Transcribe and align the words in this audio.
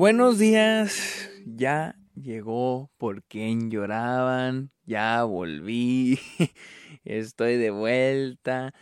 Buenos 0.00 0.38
días, 0.38 1.30
ya 1.44 1.94
llegó 2.14 2.90
por 2.96 3.22
quien 3.24 3.70
lloraban, 3.70 4.70
ya 4.86 5.24
volví, 5.24 6.18
estoy 7.04 7.58
de 7.58 7.68
vuelta. 7.68 8.72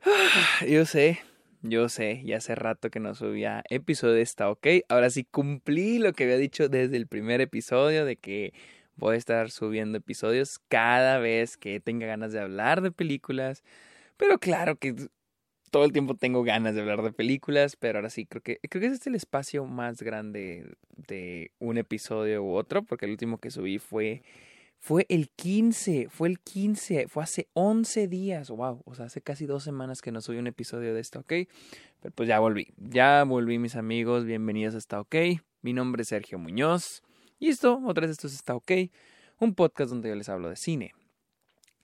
Yo 0.68 0.86
sé, 0.86 1.18
yo 1.62 1.88
sé, 1.88 2.22
ya 2.24 2.36
hace 2.36 2.54
rato 2.54 2.88
que 2.88 3.00
no 3.00 3.16
subía 3.16 3.64
episodio 3.68 4.22
está 4.22 4.48
ok. 4.48 4.64
Ahora 4.88 5.10
sí 5.10 5.24
cumplí 5.24 5.98
lo 5.98 6.12
que 6.12 6.22
había 6.22 6.36
dicho 6.36 6.68
desde 6.68 6.96
el 6.96 7.08
primer 7.08 7.40
episodio 7.40 8.04
de 8.04 8.14
que 8.14 8.52
voy 8.94 9.16
a 9.16 9.18
estar 9.18 9.50
subiendo 9.50 9.98
episodios 9.98 10.60
cada 10.68 11.18
vez 11.18 11.56
que 11.56 11.80
tenga 11.80 12.06
ganas 12.06 12.30
de 12.30 12.38
hablar 12.38 12.80
de 12.80 12.92
películas. 12.92 13.64
Pero 14.16 14.38
claro 14.38 14.76
que 14.76 14.94
todo 15.70 15.84
el 15.84 15.92
tiempo 15.92 16.14
tengo 16.14 16.42
ganas 16.42 16.74
de 16.74 16.80
hablar 16.80 17.02
de 17.02 17.12
películas, 17.12 17.76
pero 17.76 17.98
ahora 17.98 18.10
sí 18.10 18.26
creo 18.26 18.42
que 18.42 18.58
creo 18.68 18.80
que 18.80 18.86
este 18.86 18.98
es 18.98 19.06
el 19.06 19.14
espacio 19.14 19.64
más 19.64 20.02
grande 20.02 20.76
de 20.96 21.52
un 21.58 21.78
episodio 21.78 22.42
u 22.42 22.54
otro, 22.54 22.82
porque 22.82 23.06
el 23.06 23.12
último 23.12 23.38
que 23.38 23.50
subí 23.50 23.78
fue 23.78 24.22
fue 24.80 25.04
el 25.10 25.28
15, 25.28 26.08
fue 26.08 26.28
el 26.28 26.40
15, 26.40 27.06
fue 27.08 27.22
hace 27.22 27.48
11 27.52 28.08
días, 28.08 28.48
wow, 28.48 28.82
o 28.86 28.94
sea, 28.94 29.06
hace 29.06 29.20
casi 29.20 29.44
dos 29.44 29.62
semanas 29.62 30.00
que 30.00 30.10
no 30.10 30.22
subí 30.22 30.38
un 30.38 30.46
episodio 30.46 30.94
de 30.94 31.00
esto, 31.00 31.20
¿ok? 31.20 31.32
Pero 32.00 32.14
pues 32.14 32.28
ya 32.28 32.40
volví, 32.40 32.72
ya 32.78 33.24
volví 33.24 33.58
mis 33.58 33.76
amigos, 33.76 34.24
bienvenidos 34.24 34.74
a 34.74 34.78
Está 34.78 35.00
OK, 35.00 35.14
mi 35.60 35.74
nombre 35.74 36.02
es 36.02 36.08
Sergio 36.08 36.38
Muñoz, 36.38 37.02
y 37.38 37.48
esto, 37.48 37.78
otra 37.84 38.02
vez 38.02 38.12
esto 38.12 38.26
es 38.26 38.34
Está 38.34 38.54
OK, 38.54 38.72
un 39.38 39.54
podcast 39.54 39.90
donde 39.90 40.08
yo 40.08 40.14
les 40.14 40.30
hablo 40.30 40.48
de 40.48 40.56
cine, 40.56 40.94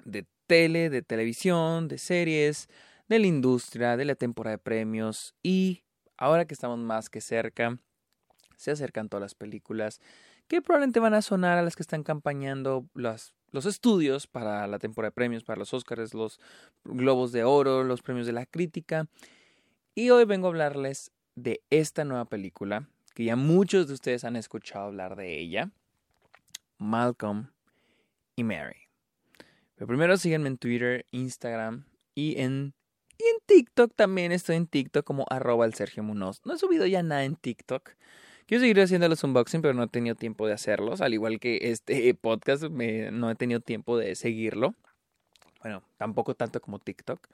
de 0.06 0.24
tele, 0.46 0.88
de 0.88 1.02
televisión, 1.02 1.88
de 1.88 1.98
series, 1.98 2.68
de 3.08 3.18
la 3.18 3.26
industria, 3.26 3.96
de 3.96 4.04
la 4.04 4.14
temporada 4.14 4.56
de 4.56 4.62
premios 4.62 5.34
y 5.42 5.82
ahora 6.16 6.46
que 6.46 6.54
estamos 6.54 6.78
más 6.78 7.10
que 7.10 7.20
cerca, 7.20 7.78
se 8.56 8.70
acercan 8.70 9.08
todas 9.08 9.22
las 9.22 9.34
películas 9.34 10.00
que 10.48 10.62
probablemente 10.62 11.00
van 11.00 11.14
a 11.14 11.22
sonar 11.22 11.58
a 11.58 11.62
las 11.62 11.76
que 11.76 11.82
están 11.82 12.02
campañando 12.02 12.86
los, 12.94 13.34
estudios 13.66 14.26
para 14.26 14.66
la 14.66 14.78
temporada 14.78 15.10
de 15.10 15.14
premios, 15.14 15.44
para 15.44 15.58
los 15.58 15.72
Oscars, 15.72 16.14
los 16.14 16.40
Globos 16.84 17.32
de 17.32 17.44
Oro, 17.44 17.84
los 17.84 18.02
premios 18.02 18.26
de 18.26 18.32
la 18.32 18.46
crítica. 18.46 19.08
Y 19.94 20.10
hoy 20.10 20.24
vengo 20.24 20.46
a 20.46 20.50
hablarles 20.50 21.10
de 21.36 21.62
esta 21.70 22.04
nueva 22.04 22.26
película, 22.26 22.88
que 23.14 23.24
ya 23.24 23.34
muchos 23.34 23.88
de 23.88 23.94
ustedes 23.94 24.24
han 24.24 24.36
escuchado 24.36 24.86
hablar 24.86 25.16
de 25.16 25.38
ella, 25.38 25.70
Malcolm 26.78 27.48
y 28.36 28.44
Mary. 28.44 28.76
Pero 29.74 29.86
primero 29.86 30.16
síganme 30.16 30.48
en 30.48 30.58
Twitter, 30.58 31.06
Instagram 31.10 31.86
y 32.14 32.40
en 32.40 32.74
y 33.18 33.24
en 33.24 33.36
TikTok 33.46 33.94
también 33.94 34.32
estoy 34.32 34.56
en 34.56 34.66
TikTok 34.66 35.04
como 35.04 35.26
arroba 35.30 35.64
el 35.64 35.74
Sergio 35.74 36.02
Munoz. 36.02 36.40
No 36.44 36.54
he 36.54 36.58
subido 36.58 36.86
ya 36.86 37.02
nada 37.02 37.24
en 37.24 37.36
TikTok. 37.36 37.90
Quiero 38.46 38.60
seguir 38.60 38.80
haciendo 38.80 39.08
los 39.08 39.24
unboxing, 39.24 39.60
pero 39.60 39.74
no 39.74 39.82
he 39.82 39.88
tenido 39.88 40.14
tiempo 40.14 40.46
de 40.46 40.52
hacerlos. 40.52 41.00
Al 41.00 41.14
igual 41.14 41.40
que 41.40 41.58
este 41.62 42.14
podcast, 42.20 42.62
no 42.64 43.30
he 43.30 43.34
tenido 43.34 43.60
tiempo 43.60 43.98
de 43.98 44.14
seguirlo. 44.14 44.74
Bueno, 45.62 45.82
tampoco 45.96 46.34
tanto 46.34 46.60
como 46.60 46.78
TikTok. 46.78 47.26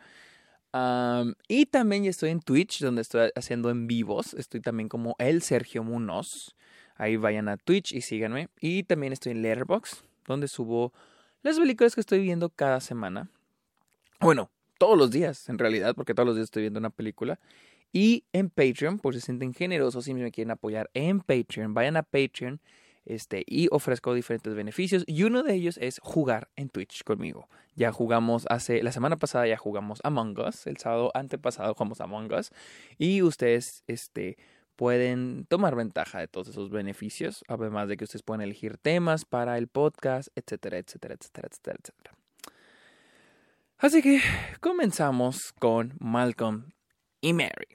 y 1.49 1.67
también 1.67 2.07
estoy 2.07 2.31
en 2.31 2.41
Twitch, 2.41 2.81
donde 2.81 3.03
estoy 3.03 3.31
haciendo 3.35 3.69
en 3.69 3.87
vivos. 3.87 4.33
Estoy 4.35 4.61
también 4.61 4.89
como 4.89 5.17
el 5.19 5.43
Sergio 5.43 5.83
Munoz. 5.83 6.57
Ahí 6.97 7.17
vayan 7.17 7.49
a 7.49 7.59
Twitch 7.59 7.93
y 7.93 8.01
síganme. 8.01 8.49
Y 8.61 8.85
también 8.85 9.13
estoy 9.13 9.33
en 9.33 9.43
Letterboxd, 9.43 10.05
donde 10.27 10.49
subo 10.49 10.95
las 11.43 11.59
películas 11.59 11.95
que 11.95 12.01
estoy 12.01 12.21
viendo 12.21 12.49
cada 12.49 12.81
semana. 12.81 13.29
Bueno, 14.21 14.51
todos 14.83 14.99
los 14.99 15.13
días, 15.13 15.49
en 15.49 15.59
realidad, 15.59 15.95
porque 15.95 16.13
todos 16.13 16.27
los 16.27 16.35
días 16.35 16.47
estoy 16.47 16.63
viendo 16.63 16.81
una 16.81 16.91
película. 16.91 17.39
Y 17.93 18.25
en 18.33 18.51
Patreon, 18.51 18.99
por 18.99 19.15
si 19.15 19.21
se 19.21 19.27
sienten 19.27 19.55
generosos 19.55 20.09
y 20.09 20.15
me 20.15 20.33
quieren 20.33 20.51
apoyar 20.51 20.91
en 20.93 21.21
Patreon, 21.21 21.73
vayan 21.73 21.97
a 21.97 22.03
Patreon 22.03 22.61
este, 23.05 23.45
y 23.47 23.69
ofrezco 23.71 24.13
diferentes 24.13 24.53
beneficios. 24.57 25.05
Y 25.07 25.23
uno 25.23 25.45
de 25.45 25.55
ellos 25.55 25.79
es 25.81 26.01
jugar 26.03 26.49
en 26.57 26.69
Twitch 26.69 27.05
conmigo. 27.05 27.49
Ya 27.77 27.93
jugamos 27.93 28.45
hace, 28.51 28.83
la 28.83 28.91
semana 28.91 29.21
pasada 29.21 29.47
ya 29.47 29.57
jugamos 29.57 30.01
Among 30.03 30.37
Us, 30.41 30.67
el 30.67 30.79
sábado 30.79 31.13
antepasado 31.15 31.75
jugamos 31.75 32.01
Among 32.01 32.33
Us. 32.33 32.51
Y 32.99 33.23
ustedes, 33.23 33.85
este, 33.87 34.37
pueden 34.75 35.47
tomar 35.49 35.77
ventaja 35.77 36.19
de 36.19 36.27
todos 36.27 36.49
esos 36.49 36.71
beneficios, 36.71 37.45
además 37.47 37.87
de 37.87 37.97
que 37.97 38.03
ustedes 38.03 38.25
pueden 38.25 38.41
elegir 38.41 38.79
temas 38.79 39.27
para 39.27 39.59
el 39.59 39.69
podcast, 39.69 40.31
etcétera, 40.35 40.79
etcétera, 40.79 41.15
etcétera, 41.15 41.47
etcétera, 41.49 41.79
etcétera. 41.79 42.22
Así 43.83 44.01
que 44.01 44.21
comenzamos 44.61 45.53
con 45.59 45.95
Malcolm 45.99 46.71
y 47.21 47.33
Mary. 47.33 47.67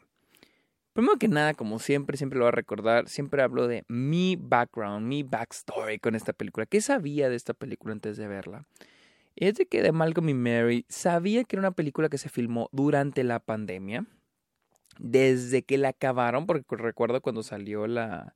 Primero 0.93 1.17
que 1.17 1.27
nada, 1.27 1.53
como 1.53 1.79
siempre, 1.79 2.15
siempre 2.15 2.39
lo 2.39 2.45
voy 2.45 2.53
a 2.53 2.55
recordar, 2.55 3.09
siempre 3.09 3.43
hablo 3.43 3.67
de 3.67 3.83
mi 3.89 4.37
background, 4.39 5.05
mi 5.05 5.23
backstory 5.23 5.99
con 5.99 6.15
esta 6.15 6.31
película. 6.31 6.65
¿Qué 6.65 6.79
sabía 6.79 7.27
de 7.27 7.35
esta 7.35 7.53
película 7.53 7.91
antes 7.91 8.15
de 8.15 8.25
verla? 8.29 8.65
es 9.35 9.55
de 9.55 9.65
que 9.65 9.81
de 9.81 9.91
Malcolm 9.91 10.29
y 10.29 10.33
Mary 10.33 10.85
sabía 10.87 11.43
que 11.43 11.57
era 11.57 11.67
una 11.67 11.75
película 11.75 12.07
que 12.07 12.17
se 12.17 12.29
filmó 12.29 12.69
durante 12.71 13.25
la 13.25 13.41
pandemia. 13.41 14.05
Desde 14.99 15.63
que 15.63 15.77
la 15.77 15.89
acabaron, 15.89 16.45
porque 16.47 16.63
recuerdo 16.77 17.19
cuando 17.19 17.43
salió 17.43 17.85
la, 17.85 18.33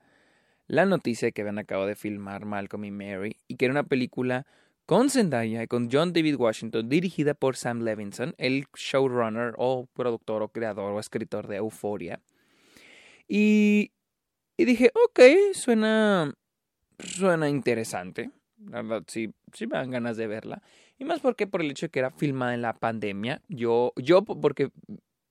la 0.67 0.85
noticia 0.85 1.27
de 1.27 1.31
que 1.31 1.41
habían 1.41 1.57
acabado 1.57 1.87
de 1.87 1.95
filmar 1.95 2.43
Malcolm 2.43 2.83
y 2.83 2.91
Mary 2.91 3.37
y 3.47 3.55
que 3.55 3.63
era 3.63 3.71
una 3.71 3.85
película 3.85 4.45
con 4.91 5.09
Zendaya 5.09 5.63
y 5.63 5.67
con 5.67 5.87
John 5.89 6.11
David 6.11 6.35
Washington, 6.35 6.89
dirigida 6.89 7.33
por 7.33 7.55
Sam 7.55 7.79
Levinson, 7.79 8.35
el 8.37 8.65
showrunner 8.75 9.53
o 9.55 9.87
productor 9.93 10.43
o 10.43 10.49
creador 10.49 10.91
o 10.91 10.99
escritor 10.99 11.47
de 11.47 11.55
Euphoria. 11.55 12.19
Y, 13.25 13.93
y 14.57 14.65
dije, 14.65 14.91
ok, 15.05 15.21
suena, 15.53 16.33
suena 16.99 17.47
interesante. 17.47 18.31
La 18.69 18.81
verdad, 18.81 19.03
sí, 19.07 19.33
sí 19.53 19.65
me 19.65 19.77
dan 19.77 19.91
ganas 19.91 20.17
de 20.17 20.27
verla. 20.27 20.61
Y 20.99 21.05
más 21.05 21.21
porque 21.21 21.47
por 21.47 21.61
el 21.61 21.71
hecho 21.71 21.85
de 21.85 21.89
que 21.91 21.99
era 21.99 22.11
filmada 22.11 22.53
en 22.53 22.61
la 22.61 22.73
pandemia. 22.73 23.41
Yo, 23.47 23.93
yo 23.95 24.23
porque 24.23 24.71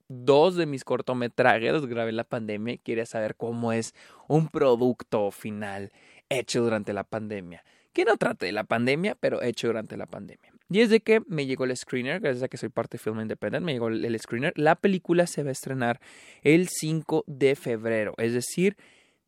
dos 0.08 0.56
de 0.56 0.64
mis 0.64 0.84
cortometrajes 0.84 1.70
los 1.70 1.86
grabé 1.86 2.08
en 2.08 2.16
la 2.16 2.24
pandemia 2.24 2.72
y 2.72 2.78
quería 2.78 3.04
saber 3.04 3.36
cómo 3.36 3.74
es 3.74 3.94
un 4.26 4.48
producto 4.48 5.30
final 5.30 5.92
hecho 6.30 6.62
durante 6.62 6.94
la 6.94 7.04
pandemia 7.04 7.62
que 7.92 8.04
no 8.04 8.16
trate 8.16 8.46
de 8.46 8.52
la 8.52 8.64
pandemia, 8.64 9.16
pero 9.16 9.42
hecho 9.42 9.66
durante 9.68 9.96
la 9.96 10.06
pandemia. 10.06 10.52
Y 10.68 10.80
es 10.80 10.90
de 10.90 11.00
que 11.00 11.20
me 11.26 11.46
llegó 11.46 11.64
el 11.64 11.76
screener, 11.76 12.20
gracias 12.20 12.44
a 12.44 12.48
que 12.48 12.56
soy 12.56 12.68
parte 12.68 12.96
de 12.96 13.02
Film 13.02 13.20
Independent, 13.20 13.64
me 13.64 13.72
llegó 13.72 13.88
el 13.88 14.18
screener. 14.20 14.52
La 14.56 14.76
película 14.76 15.26
se 15.26 15.42
va 15.42 15.48
a 15.48 15.52
estrenar 15.52 16.00
el 16.42 16.68
5 16.68 17.24
de 17.26 17.56
febrero, 17.56 18.14
es 18.18 18.32
decir, 18.32 18.76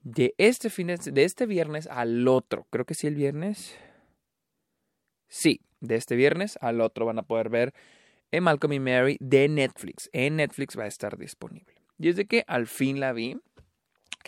de 0.03 0.34
este, 0.39 0.71
fin 0.71 0.89
de, 0.89 1.25
este 1.25 1.47
viernes 1.47 1.89
al 1.91 2.27
otro. 2.28 2.67
Creo 2.71 2.84
que 2.84 2.95
sí, 2.95 3.06
el 3.06 3.15
viernes. 3.15 3.77
Sí, 5.29 5.61
de 5.81 5.97
este 5.97 6.17
viernes 6.17 6.59
al 6.61 6.81
otro 6.81 7.06
van 7.06 7.19
a 7.19 7.23
poder 7.23 7.49
ver 7.49 7.75
en 8.31 8.44
Malcolm 8.44 8.73
y 8.73 8.81
Mary 8.81 9.17
de 9.21 9.49
Netflix. 9.49 10.11
En 10.12 10.37
Netflix 10.37 10.79
va 10.79 10.84
a 10.84 10.89
estar 10.89 11.19
disponible. 11.19 11.75
Y 11.99 12.09
es 12.09 12.17
de 12.17 12.27
que 12.27 12.44
al 12.47 12.67
fin 12.67 13.00
la 13.00 13.12
vi. 13.12 13.39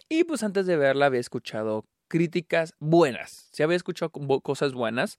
Y 0.08 0.24
pues 0.24 0.42
antes 0.42 0.66
de 0.66 0.76
verla 0.76 1.06
había 1.06 1.20
escuchado 1.20 1.86
críticas 2.14 2.76
buenas. 2.78 3.48
Si 3.50 3.64
había 3.64 3.76
escuchado 3.76 4.12
cosas 4.40 4.72
buenas. 4.72 5.18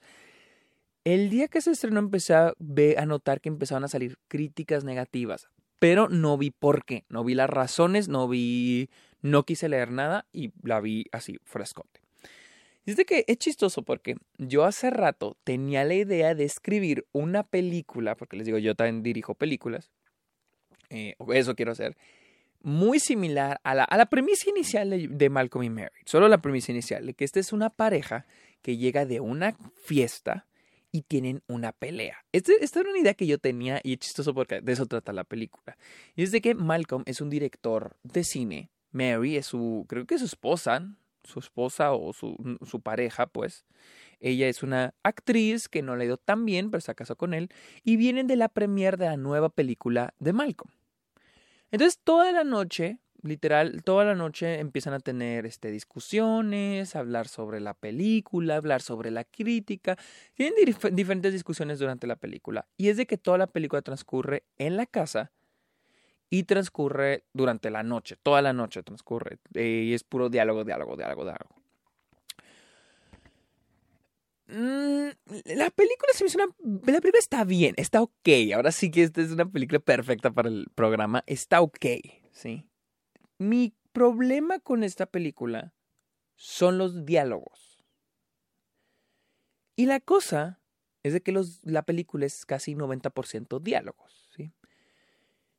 El 1.03 1.29
día 1.29 1.49
que 1.49 1.59
se 1.59 1.71
estrenó 1.71 1.99
empecé 1.99 2.35
a, 2.35 2.53
a 2.53 3.05
notar 3.05 3.41
que 3.41 3.49
empezaban 3.49 3.83
a 3.83 3.89
salir 3.89 4.17
críticas 4.29 4.85
negativas, 4.85 5.49
pero 5.79 6.07
no 6.07 6.37
vi 6.37 6.51
por 6.51 6.85
qué, 6.85 7.03
no 7.09 7.25
vi 7.25 7.35
las 7.35 7.49
razones, 7.49 8.07
no 8.07 8.29
vi, 8.29 8.89
no 9.21 9.43
quise 9.43 9.67
leer 9.67 9.91
nada 9.91 10.25
y 10.31 10.53
la 10.63 10.79
vi 10.79 11.07
así, 11.11 11.37
frescote. 11.43 11.99
Dice 12.85 13.03
que 13.03 13.25
es 13.27 13.39
chistoso 13.39 13.83
porque 13.83 14.15
yo 14.37 14.63
hace 14.63 14.89
rato 14.89 15.35
tenía 15.43 15.83
la 15.83 15.95
idea 15.95 16.33
de 16.33 16.45
escribir 16.45 17.05
una 17.11 17.43
película, 17.43 18.15
porque 18.15 18.37
les 18.37 18.45
digo, 18.45 18.57
yo 18.57 18.73
también 18.73 19.03
dirijo 19.03 19.35
películas, 19.35 19.91
eh, 20.89 21.15
eso 21.33 21.55
quiero 21.55 21.73
hacer, 21.73 21.97
muy 22.61 22.99
similar 22.99 23.59
a 23.63 23.75
la, 23.75 23.83
a 23.83 23.97
la 23.97 24.07
premisa 24.07 24.49
inicial 24.49 24.89
de, 25.17 25.29
Malcolm 25.29 25.63
y 25.63 25.69
Mary. 25.69 25.95
Solo 26.05 26.27
la 26.27 26.39
premisa 26.39 26.71
inicial, 26.71 27.05
de 27.05 27.13
que 27.13 27.25
esta 27.25 27.39
es 27.39 27.53
una 27.53 27.69
pareja 27.69 28.25
que 28.61 28.77
llega 28.77 29.05
de 29.05 29.19
una 29.19 29.55
fiesta 29.83 30.47
y 30.91 31.03
tienen 31.03 31.43
una 31.47 31.71
pelea. 31.73 32.25
Este, 32.31 32.53
esta 32.63 32.79
era 32.79 32.89
una 32.89 32.99
idea 32.99 33.13
que 33.13 33.27
yo 33.27 33.37
tenía 33.37 33.81
y 33.83 33.93
es 33.93 33.99
chistoso 33.99 34.33
porque 34.33 34.61
de 34.61 34.71
eso 34.71 34.85
trata 34.85 35.13
la 35.13 35.23
película. 35.23 35.77
Y 36.15 36.23
es 36.23 36.31
de 36.31 36.41
que 36.41 36.55
Malcolm 36.55 37.03
es 37.05 37.21
un 37.21 37.29
director 37.29 37.97
de 38.03 38.23
cine, 38.23 38.71
Mary 38.91 39.35
es 39.35 39.47
su, 39.47 39.85
creo 39.89 40.05
que 40.05 40.15
es 40.15 40.21
su 40.21 40.25
esposa, 40.25 40.95
su 41.23 41.39
esposa 41.39 41.91
o 41.93 42.13
su, 42.13 42.57
su 42.65 42.81
pareja, 42.81 43.27
pues. 43.27 43.65
Ella 44.19 44.47
es 44.47 44.63
una 44.63 44.93
actriz 45.03 45.67
que 45.67 45.81
no 45.81 45.95
le 45.95 46.05
ido 46.05 46.17
tan 46.17 46.45
bien, 46.45 46.71
pero 46.71 46.81
se 46.81 46.95
casó 46.95 47.15
con 47.17 47.33
él, 47.33 47.49
y 47.83 47.97
vienen 47.97 48.27
de 48.27 48.37
la 48.37 48.49
premiere 48.49 48.97
de 48.97 49.05
la 49.05 49.17
nueva 49.17 49.49
película 49.49 50.13
de 50.19 50.33
Malcolm. 50.33 50.71
Entonces 51.71 51.99
toda 52.03 52.31
la 52.31 52.43
noche, 52.43 52.99
literal, 53.21 53.83
toda 53.83 54.05
la 54.05 54.15
noche 54.15 54.59
empiezan 54.59 54.93
a 54.93 54.99
tener 54.99 55.45
este, 55.45 55.71
discusiones, 55.71 56.95
hablar 56.95 57.27
sobre 57.27 57.59
la 57.59 57.73
película, 57.73 58.55
hablar 58.55 58.81
sobre 58.81 59.11
la 59.11 59.23
crítica. 59.23 59.97
Tienen 60.33 60.53
diferentes 60.91 61.33
discusiones 61.33 61.79
durante 61.79 62.07
la 62.07 62.15
película. 62.15 62.67
Y 62.77 62.89
es 62.89 62.97
de 62.97 63.05
que 63.05 63.17
toda 63.17 63.37
la 63.37 63.47
película 63.47 63.81
transcurre 63.81 64.43
en 64.57 64.77
la 64.77 64.85
casa 64.85 65.31
y 66.29 66.43
transcurre 66.43 67.25
durante 67.33 67.69
la 67.69 67.83
noche, 67.83 68.17
toda 68.21 68.41
la 68.41 68.53
noche 68.53 68.83
transcurre 68.83 69.39
eh, 69.53 69.85
y 69.87 69.93
es 69.93 70.03
puro 70.03 70.29
diálogo, 70.29 70.63
diálogo, 70.63 70.95
diálogo, 70.95 71.23
diálogo. 71.23 71.64
Mm, 74.47 75.07
la 75.45 75.69
película 75.71 76.13
se 76.13 76.23
me 76.23 76.27
hizo 76.27 76.37
una. 76.37 76.55
La 76.93 77.01
película 77.01 77.19
está 77.19 77.43
bien, 77.43 77.73
está 77.77 78.01
ok. 78.01 78.29
Ahora 78.53 78.71
sí 78.71 78.91
que 78.91 79.03
esta 79.03 79.21
es 79.21 79.31
una 79.31 79.49
película 79.49 79.79
perfecta 79.79 80.31
para 80.31 80.49
el 80.49 80.67
programa. 80.75 81.23
Está 81.25 81.61
ok, 81.61 81.85
¿sí? 82.31 82.67
Mi 83.37 83.73
problema 83.91 84.59
con 84.59 84.83
esta 84.83 85.05
película 85.05 85.73
son 86.35 86.77
los 86.77 87.05
diálogos. 87.05 87.83
Y 89.75 89.87
la 89.87 89.99
cosa 89.99 90.61
es 91.03 91.13
de 91.13 91.21
que 91.21 91.31
los, 91.31 91.61
la 91.63 91.83
película 91.83 92.25
es 92.25 92.45
casi 92.45 92.75
90% 92.75 93.61
diálogos. 93.61 94.25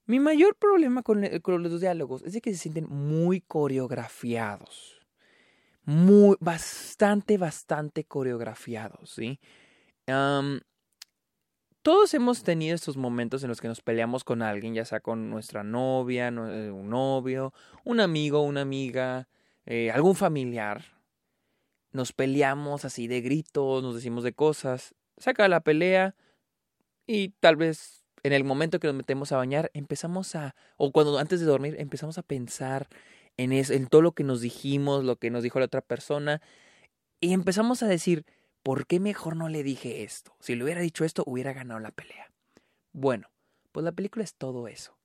Mi 0.09 0.21
mayor 0.21 0.55
problema 0.55 1.03
con, 1.03 1.27
con 1.41 1.65
los 1.65 1.81
diálogos 1.81 2.23
es 2.23 2.33
de 2.33 2.41
que 2.41 2.53
se 2.53 2.59
sienten 2.59 2.87
muy 2.89 3.41
coreografiados 3.41 4.96
muy, 5.87 6.37
bastante, 6.41 7.39
bastante 7.39 8.05
coreografiados, 8.05 9.11
¿sí? 9.11 9.41
todos 11.83 12.15
hemos 12.15 12.43
tenido 12.43 12.75
estos 12.75 12.97
momentos 12.97 13.43
en 13.43 13.49
los 13.49 13.61
que 13.61 13.69
nos 13.69 13.81
peleamos 13.81 14.25
con 14.25 14.43
alguien, 14.43 14.75
ya 14.75 14.85
sea 14.85 14.99
con 14.99 15.31
nuestra 15.31 15.63
novia, 15.63 16.29
eh, 16.29 16.71
un 16.71 16.91
novio, 16.91 17.53
un 17.85 18.01
amigo, 18.01 18.43
una 18.43 18.63
amiga, 18.63 19.29
eh, 19.65 19.93
algún 19.93 20.17
familiar. 20.17 20.85
Nos 21.93 22.13
peleamos 22.13 22.85
así 22.85 23.07
de 23.07 23.21
gritos, 23.21 23.85
nos 23.85 23.95
decimos 23.95 24.25
de 24.25 24.33
cosas, 24.33 24.97
saca 25.17 25.47
la 25.47 25.61
pelea 25.61 26.17
y 27.07 27.29
tal 27.41 27.55
vez 27.55 28.05
en 28.25 28.33
el 28.33 28.43
momento 28.43 28.81
que 28.81 28.89
nos 28.89 28.97
metemos 28.97 29.31
a 29.31 29.37
bañar 29.37 29.71
empezamos 29.73 30.35
a, 30.35 30.57
o 30.77 30.91
cuando 30.91 31.19
antes 31.19 31.39
de 31.39 31.47
dormir 31.47 31.77
empezamos 31.79 32.19
a 32.19 32.23
pensar 32.23 32.89
en, 33.37 33.53
en 33.53 33.87
todo 33.87 34.03
lo 34.03 34.13
que 34.13 34.25
nos 34.25 34.41
dijimos, 34.41 35.05
lo 35.05 35.17
que 35.17 35.31
nos 35.31 35.43
dijo 35.43 35.59
la 35.59 35.67
otra 35.67 35.83
persona, 35.83 36.41
y 37.21 37.33
empezamos 37.33 37.83
a 37.83 37.87
decir, 37.87 38.25
¿por 38.63 38.87
qué 38.87 39.01
mejor 39.01 39.37
no 39.37 39.49
le 39.49 39.63
dije 39.63 40.03
esto? 40.03 40.37
Si 40.41 40.55
le 40.55 40.65
hubiera 40.65 40.81
dicho 40.81 41.05
esto, 41.05 41.23
hubiera 41.27 41.53
ganado 41.53 41.81
la 41.81 41.91
pelea. 41.91 42.33
Bueno, 42.93 43.31
pues 43.73 43.85
la 43.85 43.93
película 43.93 44.25
es 44.25 44.35
todo 44.35 44.69
eso. 44.69 44.99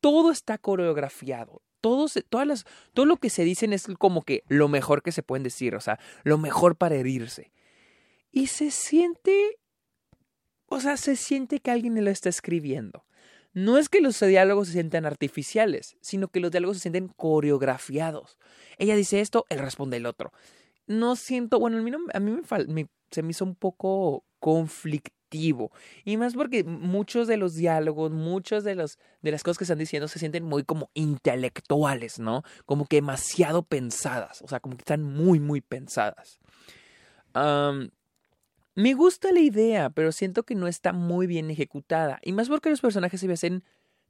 Todo 0.00 0.30
está 0.30 0.58
coreografiado. 0.58 1.62
Todo, 1.80 2.06
todas 2.28 2.46
las, 2.46 2.64
todo 2.92 3.06
lo 3.06 3.16
que 3.16 3.28
se 3.28 3.44
dicen 3.44 3.72
es 3.72 3.88
como 3.98 4.22
que 4.22 4.44
lo 4.46 4.68
mejor 4.68 5.02
que 5.02 5.10
se 5.10 5.24
pueden 5.24 5.42
decir, 5.42 5.74
o 5.74 5.80
sea, 5.80 5.98
lo 6.22 6.38
mejor 6.38 6.76
para 6.76 6.94
herirse. 6.94 7.52
Y 8.30 8.46
se 8.46 8.70
siente, 8.70 9.58
o 10.66 10.80
sea, 10.80 10.96
se 10.96 11.16
siente 11.16 11.60
que 11.60 11.72
alguien 11.72 12.02
lo 12.04 12.10
está 12.10 12.28
escribiendo 12.28 13.04
no 13.52 13.78
es 13.78 13.88
que 13.88 14.00
los 14.00 14.18
diálogos 14.20 14.68
se 14.68 14.74
sientan 14.74 15.04
artificiales, 15.04 15.96
sino 16.00 16.28
que 16.28 16.40
los 16.40 16.50
diálogos 16.50 16.78
se 16.78 16.82
sienten 16.82 17.08
coreografiados. 17.08 18.38
Ella 18.78 18.96
dice 18.96 19.20
esto, 19.20 19.44
él 19.48 19.58
responde 19.58 19.98
el 19.98 20.06
otro. 20.06 20.32
No 20.86 21.16
siento, 21.16 21.60
bueno, 21.60 21.78
a 21.78 21.80
mí, 21.80 21.90
a 22.12 22.20
mí 22.20 22.40
me, 22.68 22.88
se 23.10 23.22
me 23.22 23.30
hizo 23.30 23.44
un 23.44 23.54
poco 23.54 24.24
conflictivo. 24.40 25.70
Y 26.04 26.16
más 26.16 26.34
porque 26.34 26.64
muchos 26.64 27.28
de 27.28 27.36
los 27.36 27.54
diálogos, 27.54 28.10
muchas 28.10 28.64
de 28.64 28.74
las 28.74 28.98
cosas 29.42 29.58
que 29.58 29.64
están 29.64 29.78
diciendo 29.78 30.08
se 30.08 30.18
sienten 30.18 30.44
muy 30.44 30.64
como 30.64 30.90
intelectuales, 30.94 32.18
¿no? 32.18 32.42
Como 32.66 32.86
que 32.86 32.96
demasiado 32.96 33.62
pensadas. 33.62 34.42
O 34.42 34.48
sea, 34.48 34.60
como 34.60 34.76
que 34.76 34.82
están 34.82 35.02
muy, 35.02 35.40
muy 35.40 35.60
pensadas. 35.60 36.40
Me 38.74 38.94
gusta 38.94 39.32
la 39.32 39.40
idea, 39.40 39.90
pero 39.90 40.12
siento 40.12 40.44
que 40.44 40.54
no 40.54 40.66
está 40.66 40.92
muy 40.92 41.26
bien 41.26 41.50
ejecutada. 41.50 42.18
Y 42.22 42.32
más 42.32 42.48
porque 42.48 42.70
los 42.70 42.80
personajes 42.80 43.20
se 43.20 43.30
hacen 43.30 43.64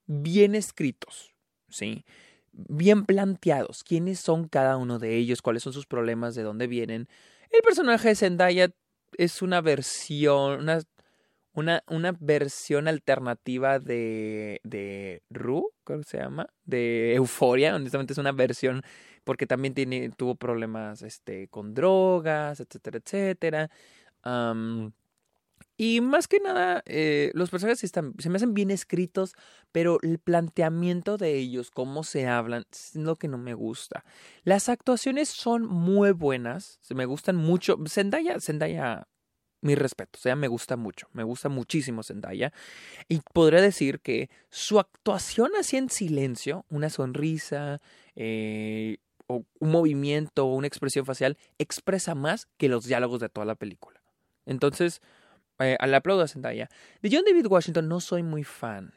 bien 0.07 0.55
escritos, 0.55 1.35
¿sí? 1.69 2.05
Bien 2.53 3.05
planteados. 3.05 3.83
¿Quiénes 3.83 4.21
son 4.21 4.47
cada 4.49 4.77
uno 4.77 4.99
de 4.99 5.17
ellos? 5.17 5.43
¿Cuáles 5.43 5.65
son 5.65 5.73
sus 5.73 5.87
problemas? 5.87 6.35
¿De 6.35 6.43
dónde 6.43 6.69
vienen? 6.69 7.09
El 7.51 7.63
personaje 7.63 8.09
de 8.09 8.15
Zendaya 8.15 8.71
es 9.17 9.43
una 9.43 9.61
versión, 9.61 10.61
una, 10.61 10.81
una, 11.55 11.83
una 11.89 12.17
versión 12.21 12.87
alternativa 12.87 13.81
de, 13.81 14.61
de 14.63 15.23
Ru, 15.29 15.73
¿cómo 15.83 16.05
se 16.05 16.19
llama? 16.19 16.47
De 16.65 17.15
Euforia. 17.15 17.75
Honestamente 17.75 18.13
es 18.13 18.19
una 18.19 18.33
versión 18.33 18.83
porque 19.25 19.47
también 19.47 19.75
tiene, 19.75 20.11
tuvo 20.11 20.37
problemas 20.37 21.03
este, 21.03 21.49
con 21.49 21.75
drogas, 21.75 22.61
etcétera, 22.61 22.99
etcétera 23.05 23.71
y 25.77 26.01
más 26.01 26.29
que 26.29 26.39
nada, 26.39 26.83
eh, 26.87 27.33
los 27.35 27.51
personajes 27.51 27.81
se 27.81 28.31
me 28.31 28.37
hacen 28.37 28.55
bien 28.55 28.71
escritos, 28.71 29.35
pero 29.73 29.99
el 30.03 30.19
planteamiento 30.19 31.17
de 31.17 31.37
ellos, 31.37 31.71
cómo 31.71 32.05
se 32.05 32.27
hablan, 32.29 32.65
es 32.71 32.95
lo 32.95 33.17
que 33.17 33.29
no 33.29 33.39
me 33.39 33.55
gusta. 33.55 34.05
Las 34.45 34.69
actuaciones 34.69 35.29
son 35.29 35.67
muy 35.67 36.13
buenas, 36.13 36.79
me 36.95 37.07
gustan 37.07 37.37
mucho. 37.37 37.79
Zendaya, 37.89 38.39
Zendaya, 38.41 39.09
mi 39.63 39.75
respeto, 39.75 40.19
o 40.19 40.23
sea, 40.23 40.37
me 40.37 40.49
gusta 40.49 40.77
mucho, 40.77 41.09
me 41.15 41.25
gusta 41.25 41.49
muchísimo 41.49 42.03
Zendaya. 42.03 42.53
Y 43.09 43.21
podría 43.33 43.61
decir 43.61 44.01
que 44.01 44.29
su 44.51 44.79
actuación 44.79 45.53
así 45.59 45.79
en 45.79 45.89
silencio, 45.89 46.67
una 46.69 46.91
sonrisa, 46.91 47.81
eh, 48.15 48.99
o 49.27 49.45
un 49.59 49.71
movimiento, 49.71 50.47
una 50.47 50.67
expresión 50.67 51.07
facial, 51.07 51.39
expresa 51.59 52.15
más 52.15 52.47
que 52.59 52.69
los 52.69 52.85
diálogos 52.85 53.21
de 53.21 53.29
toda 53.31 53.47
la 53.47 53.55
película. 53.55 54.02
Entonces, 54.47 55.01
eh, 55.59 55.77
al 55.79 55.95
aplaudo 55.95 56.23
a 56.23 56.29
Zendaya. 56.29 56.69
De 57.01 57.11
John 57.13 57.25
David 57.27 57.47
Washington 57.47 57.89
no 57.89 58.01
soy 58.01 58.23
muy 58.23 58.45
fan, 58.45 58.95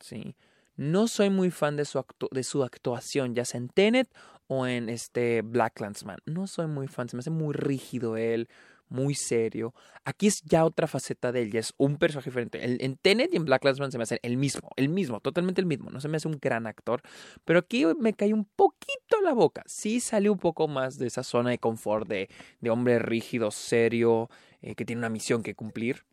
¿sí? 0.00 0.36
No 0.76 1.08
soy 1.08 1.30
muy 1.30 1.50
fan 1.50 1.76
de 1.76 1.84
su, 1.84 2.04
de 2.30 2.42
su 2.44 2.62
actuación, 2.62 3.34
ya 3.34 3.44
sea 3.44 3.58
en 3.58 3.68
Tenet 3.68 4.08
o 4.46 4.66
en 4.66 4.88
este 4.88 5.42
Black 5.42 5.80
Landsman. 5.80 6.18
No 6.24 6.46
soy 6.46 6.66
muy 6.66 6.86
fan, 6.86 7.08
se 7.08 7.16
me 7.16 7.20
hace 7.20 7.30
muy 7.30 7.52
rígido 7.52 8.16
él, 8.16 8.48
muy 8.88 9.14
serio. 9.14 9.74
Aquí 10.04 10.28
es 10.28 10.40
ya 10.42 10.64
otra 10.64 10.86
faceta 10.86 11.32
de 11.32 11.42
él, 11.42 11.52
ya 11.52 11.60
es 11.60 11.74
un 11.76 11.96
personaje 11.96 12.30
diferente. 12.30 12.64
En, 12.64 12.78
en 12.80 12.96
Tenet 12.96 13.34
y 13.34 13.36
en 13.36 13.44
Black 13.44 13.64
Landsman 13.64 13.90
se 13.90 13.98
me 13.98 14.04
hace 14.04 14.20
el 14.22 14.36
mismo, 14.36 14.70
el 14.76 14.88
mismo, 14.88 15.20
totalmente 15.20 15.60
el 15.60 15.66
mismo. 15.66 15.90
No 15.90 16.00
se 16.00 16.08
me 16.08 16.16
hace 16.16 16.28
un 16.28 16.38
gran 16.40 16.66
actor, 16.66 17.02
pero 17.44 17.58
aquí 17.58 17.84
me 17.98 18.14
cae 18.14 18.32
un 18.32 18.44
poquito 18.44 19.20
la 19.22 19.32
boca. 19.32 19.64
Sí 19.66 20.00
sale 20.00 20.30
un 20.30 20.38
poco 20.38 20.68
más 20.68 20.96
de 20.96 21.08
esa 21.08 21.24
zona 21.24 21.50
de 21.50 21.58
confort 21.58 22.08
de, 22.08 22.28
de 22.60 22.70
hombre 22.70 22.98
rígido, 23.00 23.50
serio, 23.50 24.30
eh, 24.62 24.74
que 24.74 24.84
tiene 24.84 25.00
una 25.00 25.08
misión 25.08 25.42
que 25.42 25.54
cumplir, 25.54 26.04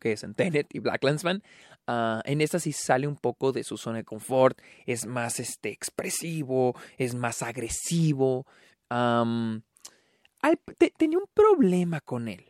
que 0.00 0.12
es 0.12 0.24
en 0.24 0.34
Tenet 0.34 0.74
y 0.74 0.80
Black 0.80 1.02
Landsman. 1.04 1.42
Ah, 1.86 2.22
en 2.24 2.40
esta 2.40 2.58
sí 2.58 2.72
sale 2.72 3.06
un 3.06 3.16
poco 3.16 3.52
de 3.52 3.64
su 3.64 3.76
zona 3.76 3.98
de 3.98 4.04
confort, 4.04 4.60
es 4.86 5.06
más 5.06 5.40
este, 5.40 5.70
expresivo, 5.70 6.76
es 6.98 7.14
más 7.14 7.42
agresivo. 7.42 8.46
tenía 10.98 11.18
un 11.18 11.28
problema 11.32 12.00
con 12.00 12.28
él. 12.28 12.44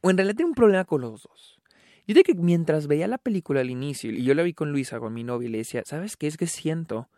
O 0.00 0.10
en 0.10 0.16
realidad 0.16 0.36
tenía 0.36 0.48
un 0.48 0.54
problema 0.54 0.84
con 0.84 1.00
los 1.00 1.22
dos. 1.22 1.58
Yo 2.06 2.14
de 2.14 2.22
que 2.22 2.34
mientras 2.34 2.86
veía 2.86 3.06
la 3.06 3.18
película 3.18 3.60
al 3.60 3.68
inicio, 3.68 4.10
y 4.10 4.24
yo 4.24 4.32
la 4.34 4.42
vi 4.42 4.54
con 4.54 4.72
Luisa, 4.72 4.98
con 4.98 5.12
mi 5.12 5.24
novia, 5.24 5.48
y 5.48 5.52
le 5.52 5.58
decía, 5.58 5.82
¿sabes 5.84 6.16
qué 6.16 6.26
es 6.26 6.38
que 6.38 6.46
siento? 6.46 7.10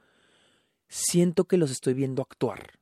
Siento 0.88 1.44
que 1.44 1.58
los 1.58 1.70
estoy 1.70 1.94
viendo 1.94 2.22
actuar. 2.22 2.79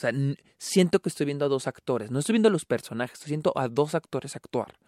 O 0.00 0.08
sea, 0.10 0.12
siento 0.56 1.00
que 1.00 1.10
estoy 1.10 1.26
viendo 1.26 1.44
a 1.44 1.48
dos 1.48 1.66
actores. 1.66 2.10
No 2.10 2.20
estoy 2.20 2.32
viendo 2.32 2.48
a 2.48 2.52
los 2.52 2.64
personajes, 2.64 3.18
estoy 3.18 3.30
viendo 3.30 3.52
a 3.54 3.68
dos 3.68 3.94
actores 3.94 4.34
actuar. 4.34 4.78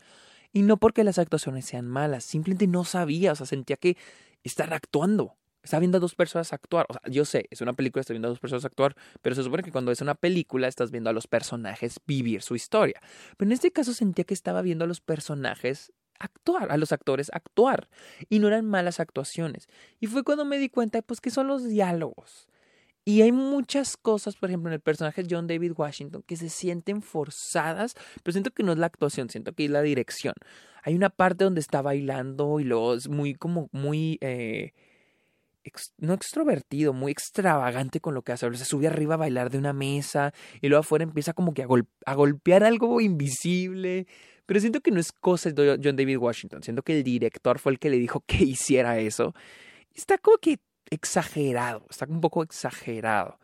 Y 0.55 0.63
no 0.63 0.79
porque 0.79 1.05
las 1.05 1.19
actuaciones 1.19 1.67
sean 1.67 1.87
malas, 1.87 2.25
simplemente 2.25 2.67
no 2.67 2.85
sabía, 2.85 3.33
o 3.33 3.37
sea, 3.37 3.45
sentía 3.45 3.77
que 3.77 3.99
están 4.43 4.73
actuando. 4.73 5.37
Estaba 5.63 5.81
viendo 5.81 5.99
a 5.99 6.01
dos 6.01 6.15
personas 6.15 6.55
actuar. 6.55 6.87
O 6.89 6.95
sea, 6.95 7.03
yo 7.11 7.27
sé, 7.27 7.47
es 7.51 7.61
una 7.61 7.75
película, 7.75 8.01
estoy 8.01 8.15
viendo 8.15 8.29
a 8.29 8.31
dos 8.31 8.41
personas 8.41 8.65
actuar, 8.65 8.97
pero 9.21 9.37
se 9.37 9.43
supone 9.43 9.63
que 9.63 9.71
cuando 9.71 9.93
es 9.93 10.01
una 10.01 10.15
película 10.15 10.67
estás 10.67 10.91
viendo 10.91 11.11
a 11.11 11.13
los 11.13 11.27
personajes 11.27 12.01
vivir 12.07 12.41
su 12.41 12.55
historia. 12.55 13.01
Pero 13.37 13.49
en 13.49 13.53
este 13.53 13.71
caso 13.71 13.93
sentía 13.93 14.25
que 14.25 14.35
estaba 14.35 14.63
viendo 14.63 14.87
a 14.87 14.89
los 14.89 15.03
personajes 15.03 15.93
actuar, 16.19 16.73
a 16.73 16.79
los 16.79 16.91
actores 16.93 17.31
actuar. 17.35 17.91
Y 18.31 18.39
no 18.39 18.49
eran 18.49 18.65
malas 18.65 18.99
actuaciones. 18.99 19.69
Y 20.01 20.07
fue 20.07 20.25
cuando 20.25 20.47
me 20.47 20.57
di 20.57 20.71
cuenta, 20.71 21.03
pues, 21.03 21.21
que 21.21 21.31
son 21.31 21.49
los 21.49 21.69
diálogos. 21.69 22.49
Y 23.05 23.23
hay 23.23 23.33
muchas 23.33 23.97
cosas, 23.97 24.37
por 24.37 24.49
ejemplo, 24.49 24.71
en 24.71 24.75
el 24.75 24.81
personaje 24.81 25.23
de 25.25 25.35
John 25.35 25.49
David 25.49 25.73
Washington, 25.77 26.23
que 26.25 26.37
se 26.37 26.49
sienten 26.49 27.03
forzadas, 27.03 27.95
pero 28.23 28.33
siento 28.33 28.53
que 28.53 28.63
no 28.63 28.73
es 28.73 28.79
la 28.79 28.87
actuación, 28.87 29.29
siento 29.29 29.53
que 29.55 29.65
es 29.65 29.71
la 29.71 29.83
dirección. 29.83 30.35
Hay 30.85 30.95
una 30.95 31.11
parte 31.11 31.45
donde 31.45 31.61
está 31.61 31.83
bailando 31.83 32.61
y 32.61 32.65
luego 32.65 32.95
es 32.95 33.09
muy, 33.09 33.35
como, 33.35 33.69
muy, 33.73 34.19
eh, 34.21 34.73
no 35.99 36.15
extrovertido, 36.15 36.93
muy 36.93 37.11
extravagante 37.13 38.01
con 38.01 38.15
lo 38.15 38.23
que 38.23 38.33
hace. 38.33 38.53
Se 38.55 38.65
sube 38.65 38.87
arriba 38.87 39.15
a 39.15 39.19
bailar 39.19 39.51
de 39.51 39.59
una 39.59 39.73
mesa 39.73 40.33
y 40.61 40.69
luego 40.69 40.81
afuera 40.81 41.05
empieza 41.05 41.33
como 41.33 41.55
que 41.55 41.63
a, 41.63 41.69
a 42.07 42.15
golpear 42.15 42.63
algo 42.63 43.01
invisible. 43.01 44.07
Pero 44.47 44.61
siento 44.61 44.81
que 44.81 44.91
no 44.91 45.01
es 45.01 45.13
cosa 45.13 45.51
de 45.51 45.81
John 45.83 45.97
David 45.97 46.19
Washington, 46.19 46.63
siento 46.63 46.83
que 46.83 46.99
el 46.99 47.05
director 47.05 47.59
fue 47.59 47.73
el 47.73 47.79
que 47.79 47.91
le 47.91 47.99
dijo 47.99 48.21
que 48.27 48.37
hiciera 48.45 48.99
eso. 48.99 49.35
Está 49.95 50.19
como 50.19 50.39
que 50.39 50.59
exagerado, 50.93 51.87
está 51.89 52.07
un 52.07 52.21
poco 52.21 52.43
exagerado. 52.43 53.39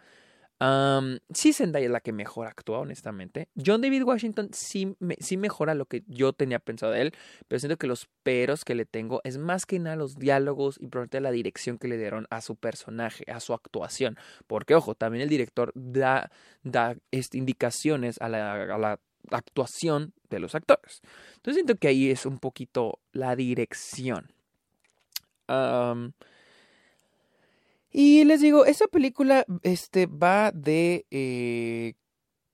sí, 1.32 1.52
Zendaya 1.52 1.86
es 1.86 1.92
la 1.92 2.00
que 2.00 2.12
mejor 2.12 2.46
actúa, 2.46 2.80
honestamente. 2.80 3.48
John 3.64 3.80
David 3.80 4.02
Washington 4.02 4.50
sí, 4.52 4.96
sí 5.18 5.36
mejora 5.38 5.74
lo 5.74 5.86
que 5.86 6.04
yo 6.08 6.34
tenía 6.34 6.58
pensado 6.58 6.92
de 6.92 7.02
él, 7.02 7.12
pero 7.48 7.58
siento 7.58 7.78
que 7.78 7.86
los 7.86 8.08
peros 8.22 8.64
que 8.64 8.74
le 8.74 8.84
tengo 8.84 9.22
es 9.24 9.38
más 9.38 9.64
que 9.64 9.78
nada 9.78 9.96
los 9.96 10.16
diálogos 10.16 10.76
y 10.78 10.88
probablemente 10.88 11.20
la 11.20 11.30
dirección 11.30 11.78
que 11.78 11.88
le 11.88 11.96
dieron 11.96 12.26
a 12.30 12.42
su 12.42 12.56
personaje, 12.56 13.24
a 13.30 13.40
su 13.40 13.54
actuación. 13.54 14.18
Porque, 14.46 14.74
ojo, 14.74 14.94
también 14.94 15.22
el 15.22 15.30
director 15.30 15.72
da, 15.74 16.30
da 16.62 16.96
este, 17.10 17.38
indicaciones 17.38 18.20
a 18.20 18.28
la, 18.28 19.00
actuación 19.30 20.14
de 20.30 20.38
los 20.38 20.54
actores. 20.54 21.02
Entonces 21.36 21.56
siento 21.56 21.76
que 21.76 21.88
ahí 21.88 22.10
es 22.10 22.24
un 22.24 22.38
poquito 22.38 23.00
la 23.12 23.36
dirección. 23.36 24.32
Y 27.90 28.24
les 28.24 28.40
digo, 28.40 28.66
esta 28.66 28.86
película 28.86 29.44
este, 29.62 30.06
va 30.06 30.52
de 30.52 31.06
eh, 31.10 31.94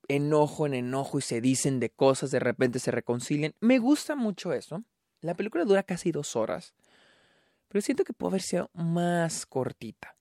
enojo 0.09 0.67
en 0.67 0.75
enojo 0.75 1.19
y 1.19 1.23
se 1.23 1.41
dicen 1.41 1.81
de 1.81 1.91
cosas, 1.91 2.31
de 2.31 2.39
repente 2.39 2.79
se 2.79 2.91
reconcilian. 2.91 3.55
Me 3.61 3.79
gusta 3.79 4.15
mucho 4.15 4.53
eso. 4.53 4.85
La 5.21 5.35
película 5.35 5.65
dura 5.65 5.83
casi 5.83 6.13
dos 6.13 6.37
horas, 6.37 6.75
pero 7.69 7.81
siento 7.81 8.05
que 8.05 8.13
puede 8.13 8.33
haber 8.33 8.43
sido 8.43 8.71
más 8.75 9.47
cortita. 9.47 10.17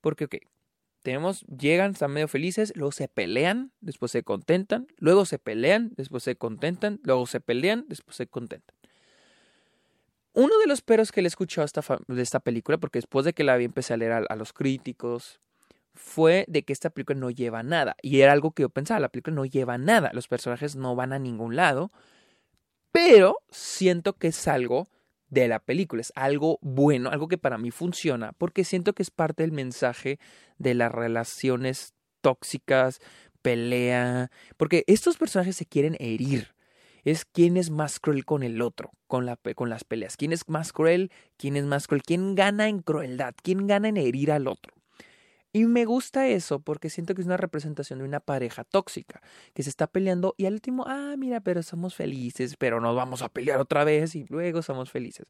Porque, 0.00 0.26
ok, 0.26 0.36
tenemos, 1.02 1.44
llegan, 1.46 1.92
están 1.92 2.12
medio 2.12 2.28
felices, 2.28 2.72
luego 2.76 2.92
se 2.92 3.08
pelean, 3.08 3.72
después 3.80 4.12
se 4.12 4.22
contentan, 4.22 4.86
luego 4.98 5.24
se 5.24 5.38
pelean, 5.38 5.92
después 5.96 6.22
se 6.22 6.36
contentan, 6.36 7.00
luego 7.02 7.26
se 7.26 7.40
pelean, 7.40 7.86
después 7.88 8.16
se 8.16 8.28
contentan. 8.28 8.76
Uno 10.36 10.58
de 10.58 10.66
los 10.66 10.82
peros 10.82 11.12
que 11.12 11.22
le 11.22 11.28
escuchó 11.28 11.62
esta 11.62 11.80
de 12.08 12.20
esta 12.20 12.40
película, 12.40 12.76
porque 12.76 12.98
después 12.98 13.24
de 13.24 13.32
que 13.32 13.42
la 13.42 13.56
vi 13.56 13.64
empecé 13.64 13.94
a 13.94 13.96
leer 13.96 14.26
a, 14.28 14.36
los 14.36 14.52
críticos, 14.52 15.40
fue 15.94 16.44
de 16.46 16.62
que 16.62 16.74
esta 16.74 16.90
película 16.90 17.18
no 17.18 17.30
lleva 17.30 17.62
nada. 17.62 17.96
Y 18.02 18.20
era 18.20 18.32
algo 18.32 18.50
que 18.50 18.60
yo 18.60 18.68
pensaba, 18.68 19.00
la 19.00 19.08
película 19.08 19.34
no 19.34 19.46
lleva 19.46 19.78
nada, 19.78 20.10
los 20.12 20.28
personajes 20.28 20.76
no 20.76 20.94
van 20.94 21.14
a 21.14 21.18
ningún 21.18 21.56
lado, 21.56 21.90
pero 22.92 23.38
siento 23.48 24.12
que 24.12 24.28
es 24.28 24.46
algo 24.46 24.88
de 25.30 25.48
la 25.48 25.58
película. 25.58 26.02
Es 26.02 26.12
algo 26.14 26.58
bueno, 26.60 27.08
algo 27.08 27.28
que 27.28 27.38
para 27.38 27.56
mí 27.56 27.70
funciona, 27.70 28.32
porque 28.34 28.64
siento 28.64 28.92
que 28.92 29.02
es 29.02 29.10
parte 29.10 29.42
del 29.42 29.52
mensaje 29.52 30.18
de 30.58 30.74
las 30.74 30.92
relaciones 30.92 31.94
tóxicas, 32.20 33.00
pelea, 33.40 34.30
porque 34.58 34.84
estos 34.86 35.16
personajes 35.16 35.56
se 35.56 35.64
quieren 35.64 35.96
herir. 35.98 36.55
Es 37.06 37.24
quién 37.24 37.56
es 37.56 37.70
más 37.70 38.00
cruel 38.00 38.24
con 38.24 38.42
el 38.42 38.60
otro, 38.60 38.90
con, 39.06 39.26
la, 39.26 39.36
con 39.54 39.70
las 39.70 39.84
peleas. 39.84 40.16
¿Quién 40.16 40.32
es 40.32 40.48
más 40.48 40.72
cruel? 40.72 41.12
¿Quién 41.36 41.56
es 41.56 41.64
más 41.64 41.86
cruel? 41.86 42.02
¿Quién 42.02 42.34
gana 42.34 42.68
en 42.68 42.80
crueldad? 42.80 43.32
¿Quién 43.44 43.68
gana 43.68 43.86
en 43.86 43.96
herir 43.96 44.32
al 44.32 44.48
otro? 44.48 44.74
Y 45.52 45.66
me 45.66 45.84
gusta 45.84 46.26
eso 46.26 46.58
porque 46.58 46.90
siento 46.90 47.14
que 47.14 47.20
es 47.20 47.26
una 47.28 47.36
representación 47.36 48.00
de 48.00 48.06
una 48.06 48.18
pareja 48.18 48.64
tóxica 48.64 49.22
que 49.54 49.62
se 49.62 49.70
está 49.70 49.86
peleando 49.86 50.34
y 50.36 50.46
al 50.46 50.54
último, 50.54 50.82
ah, 50.88 51.14
mira, 51.16 51.40
pero 51.40 51.62
somos 51.62 51.94
felices, 51.94 52.56
pero 52.58 52.80
nos 52.80 52.96
vamos 52.96 53.22
a 53.22 53.28
pelear 53.28 53.60
otra 53.60 53.84
vez 53.84 54.16
y 54.16 54.26
luego 54.28 54.62
somos 54.62 54.90
felices. 54.90 55.28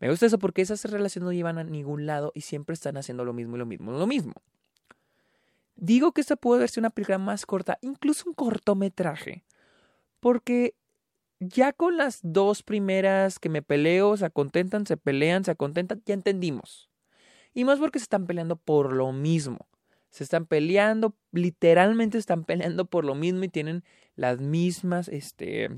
Me 0.00 0.08
gusta 0.08 0.24
eso 0.24 0.38
porque 0.38 0.62
esas 0.62 0.82
relaciones 0.86 1.26
no 1.26 1.32
llevan 1.34 1.58
a 1.58 1.64
ningún 1.64 2.06
lado 2.06 2.32
y 2.34 2.40
siempre 2.40 2.72
están 2.72 2.96
haciendo 2.96 3.22
lo 3.26 3.34
mismo 3.34 3.56
y 3.56 3.58
lo 3.58 3.66
mismo, 3.66 3.92
lo 3.92 4.06
mismo. 4.06 4.32
Digo 5.76 6.12
que 6.12 6.22
esta 6.22 6.36
puede 6.36 6.60
verse 6.60 6.80
una 6.80 6.88
película 6.88 7.18
más 7.18 7.44
corta, 7.44 7.76
incluso 7.82 8.30
un 8.30 8.34
cortometraje, 8.34 9.44
porque 10.20 10.74
ya 11.48 11.72
con 11.72 11.96
las 11.96 12.20
dos 12.22 12.62
primeras 12.62 13.38
que 13.38 13.48
me 13.48 13.62
peleo, 13.62 14.16
se 14.16 14.30
contentan, 14.30 14.86
se 14.86 14.96
pelean, 14.96 15.44
se 15.44 15.56
contentan, 15.56 16.02
ya 16.06 16.14
entendimos. 16.14 16.90
Y 17.54 17.64
más 17.64 17.78
porque 17.78 17.98
se 17.98 18.04
están 18.04 18.26
peleando 18.26 18.56
por 18.56 18.92
lo 18.92 19.12
mismo. 19.12 19.66
Se 20.10 20.24
están 20.24 20.46
peleando, 20.46 21.14
literalmente 21.32 22.18
están 22.18 22.44
peleando 22.46 22.86
por 22.86 23.04
lo 23.04 23.14
mismo 23.14 23.44
y 23.44 23.48
tienen 23.48 23.84
las 24.14 24.40
mismas, 24.40 25.08
este, 25.08 25.70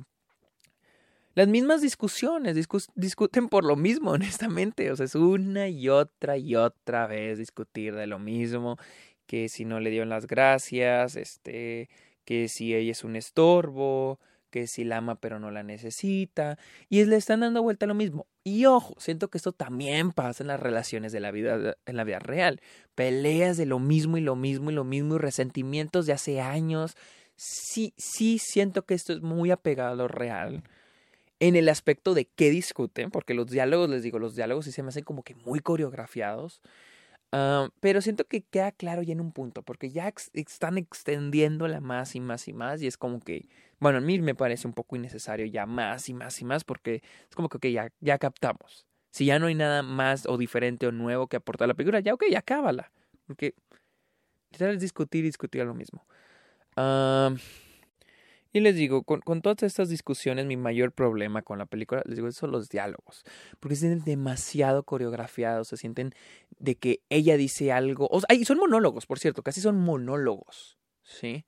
las 1.34 1.48
mismas 1.48 1.82
discusiones, 1.82 2.56
discuten 2.94 3.48
por 3.48 3.64
lo 3.64 3.76
mismo, 3.76 4.10
honestamente. 4.12 4.90
O 4.90 4.96
sea, 4.96 5.06
es 5.06 5.14
una 5.14 5.68
y 5.68 5.88
otra 5.88 6.36
y 6.36 6.56
otra 6.56 7.06
vez 7.06 7.38
discutir 7.38 7.94
de 7.94 8.06
lo 8.06 8.18
mismo, 8.18 8.78
que 9.26 9.48
si 9.48 9.64
no 9.64 9.80
le 9.80 9.90
dieron 9.90 10.10
las 10.10 10.26
gracias, 10.26 11.16
este, 11.16 11.88
que 12.24 12.48
si 12.48 12.74
ella 12.74 12.92
es 12.92 13.04
un 13.04 13.16
estorbo, 13.16 14.18
que 14.54 14.68
si 14.68 14.84
la 14.84 14.98
ama 14.98 15.16
pero 15.16 15.40
no 15.40 15.50
la 15.50 15.64
necesita, 15.64 16.58
y 16.88 17.04
le 17.06 17.16
están 17.16 17.40
dando 17.40 17.60
vuelta 17.60 17.86
a 17.86 17.88
lo 17.88 17.94
mismo. 17.94 18.28
Y 18.44 18.66
ojo, 18.66 18.94
siento 18.98 19.26
que 19.26 19.36
esto 19.36 19.50
también 19.50 20.12
pasa 20.12 20.44
en 20.44 20.46
las 20.46 20.60
relaciones 20.60 21.10
de 21.10 21.18
la 21.18 21.32
vida, 21.32 21.76
en 21.86 21.96
la 21.96 22.04
vida 22.04 22.20
real. 22.20 22.60
Peleas 22.94 23.56
de 23.56 23.66
lo 23.66 23.80
mismo 23.80 24.16
y 24.16 24.20
lo 24.20 24.36
mismo 24.36 24.70
y 24.70 24.74
lo 24.74 24.84
mismo 24.84 25.16
y 25.16 25.18
resentimientos 25.18 26.06
de 26.06 26.12
hace 26.12 26.40
años. 26.40 26.96
Sí, 27.34 27.94
sí 27.96 28.38
siento 28.38 28.86
que 28.86 28.94
esto 28.94 29.12
es 29.12 29.22
muy 29.22 29.50
apegado 29.50 29.90
a 29.90 29.96
lo 29.96 30.06
real. 30.06 30.62
En 31.40 31.56
el 31.56 31.68
aspecto 31.68 32.14
de 32.14 32.26
qué 32.26 32.50
discuten, 32.50 33.10
porque 33.10 33.34
los 33.34 33.48
diálogos, 33.48 33.90
les 33.90 34.04
digo, 34.04 34.20
los 34.20 34.36
diálogos 34.36 34.66
sí 34.66 34.70
se 34.70 34.84
me 34.84 34.90
hacen 34.90 35.02
como 35.02 35.24
que 35.24 35.34
muy 35.34 35.58
coreografiados. 35.58 36.62
Ah, 37.36 37.68
pero 37.80 38.00
siento 38.00 38.26
que 38.26 38.42
queda 38.42 38.70
claro 38.70 39.02
ya 39.02 39.12
en 39.12 39.20
un 39.20 39.32
punto, 39.32 39.64
porque 39.64 39.90
ya 39.90 40.12
están 40.34 40.78
extendiéndola 40.78 41.80
más 41.80 42.14
y 42.14 42.20
más 42.20 42.46
y 42.46 42.52
más, 42.52 42.80
y 42.80 42.86
es 42.86 42.96
como 42.96 43.18
que, 43.18 43.48
bueno, 43.80 43.98
a 43.98 44.00
mí 44.00 44.20
me 44.20 44.36
parece 44.36 44.68
un 44.68 44.72
poco 44.72 44.94
innecesario 44.94 45.44
ya 45.46 45.66
más 45.66 46.08
y 46.08 46.14
más 46.14 46.40
y 46.40 46.44
más, 46.44 46.62
porque 46.62 47.02
es 47.28 47.34
como 47.34 47.48
que 47.48 47.72
ya, 47.72 47.90
ya 47.98 48.18
captamos. 48.18 48.86
Si 49.10 49.24
ya 49.26 49.40
no 49.40 49.46
hay 49.46 49.56
nada 49.56 49.82
más 49.82 50.26
o 50.26 50.38
diferente 50.38 50.86
o 50.86 50.92
nuevo 50.92 51.26
que 51.26 51.36
aportar 51.36 51.66
a 51.66 51.68
la 51.68 51.74
película, 51.74 51.98
ya 51.98 52.14
ok, 52.14 52.22
ya 52.30 52.40
cábala. 52.40 52.92
Porque 53.26 53.54
literal 54.52 54.76
es 54.76 54.80
discutir 54.80 55.24
y 55.24 55.28
discutir 55.28 55.64
lo 55.64 55.74
mismo. 55.74 56.06
Ah... 56.76 57.34
Y 58.54 58.60
les 58.60 58.76
digo, 58.76 59.02
con, 59.02 59.42
todas 59.42 59.64
estas 59.64 59.88
discusiones, 59.88 60.46
mi 60.46 60.56
mayor 60.56 60.92
problema 60.92 61.42
con 61.42 61.58
la 61.58 61.66
película, 61.66 62.04
les 62.06 62.14
digo, 62.14 62.30
son 62.30 62.52
los 62.52 62.68
diálogos. 62.68 63.24
Porque 63.58 63.74
se 63.74 63.88
sienten 63.88 64.04
demasiado 64.04 64.84
coreografiados, 64.84 65.66
se 65.66 65.76
sienten 65.76 66.14
de 66.60 66.76
que 66.76 67.00
ella 67.08 67.36
dice 67.36 67.72
algo. 67.72 68.08
O 68.12 68.20
son 68.44 68.58
monólogos, 68.58 69.06
por 69.06 69.18
cierto, 69.18 69.42
casi 69.42 69.60
son 69.60 69.80
monólogos. 69.80 70.78
¿Sí? 71.02 71.44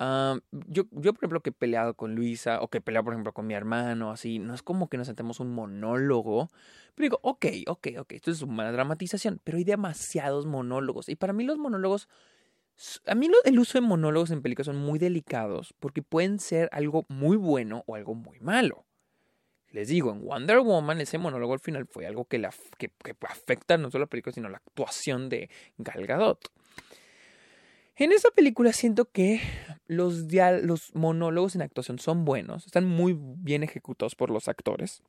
yo, 0.00 0.84
yo, 0.90 1.12
por 1.12 1.18
ejemplo, 1.18 1.42
que 1.42 1.50
he 1.50 1.52
peleado 1.52 1.94
con 1.94 2.14
Luisa 2.14 2.62
o 2.62 2.68
que 2.68 2.78
he 2.78 2.80
peleado, 2.80 3.04
por 3.04 3.12
ejemplo, 3.12 3.34
con 3.34 3.46
mi 3.46 3.52
hermano, 3.52 4.10
así, 4.10 4.38
no 4.38 4.54
es 4.54 4.62
como 4.62 4.88
que 4.88 4.96
nos 4.96 5.08
sentemos 5.08 5.38
un 5.38 5.54
monólogo, 5.54 6.48
pero 6.94 7.04
digo, 7.04 7.20
ok, 7.22 7.46
ok, 7.66 7.88
ok, 8.00 8.12
esto 8.12 8.30
es 8.30 8.40
una 8.40 8.72
dramatización, 8.72 9.38
pero 9.44 9.58
hay 9.58 9.64
demasiados 9.64 10.46
monólogos. 10.46 11.10
Y 11.10 11.14
para 11.14 11.34
mí 11.34 11.44
los 11.44 11.58
monólogos 11.58 12.08
a 13.06 13.14
mí 13.14 13.28
el 13.44 13.58
uso 13.58 13.78
de 13.78 13.86
monólogos 13.86 14.30
en 14.30 14.42
películas 14.42 14.66
son 14.66 14.76
muy 14.76 14.98
delicados 14.98 15.74
porque 15.78 16.02
pueden 16.02 16.38
ser 16.38 16.68
algo 16.72 17.04
muy 17.08 17.36
bueno 17.36 17.84
o 17.86 17.94
algo 17.94 18.14
muy 18.14 18.40
malo. 18.40 18.86
Les 19.70 19.88
digo, 19.88 20.12
en 20.12 20.22
Wonder 20.22 20.60
Woman 20.60 21.00
ese 21.00 21.16
monólogo 21.16 21.54
al 21.54 21.60
final 21.60 21.86
fue 21.86 22.06
algo 22.06 22.26
que, 22.26 22.38
la, 22.38 22.52
que, 22.78 22.90
afecta 23.22 23.78
no 23.78 23.90
solo 23.90 24.04
la 24.04 24.10
película, 24.10 24.34
sino 24.34 24.48
la 24.50 24.58
actuación 24.58 25.28
de 25.30 25.48
Gal 25.78 26.06
Gadot. 26.06 26.52
En 27.96 28.12
esta 28.12 28.30
película 28.30 28.72
siento 28.72 29.06
que 29.06 29.40
los, 29.86 30.26
los 30.62 30.94
monólogos 30.94 31.54
en 31.54 31.62
actuación 31.62 31.98
son 31.98 32.24
buenos, 32.24 32.66
están 32.66 32.84
muy 32.84 33.16
bien 33.18 33.62
ejecutados 33.62 34.14
por 34.14 34.30
los 34.30 34.48
actores, 34.48 35.02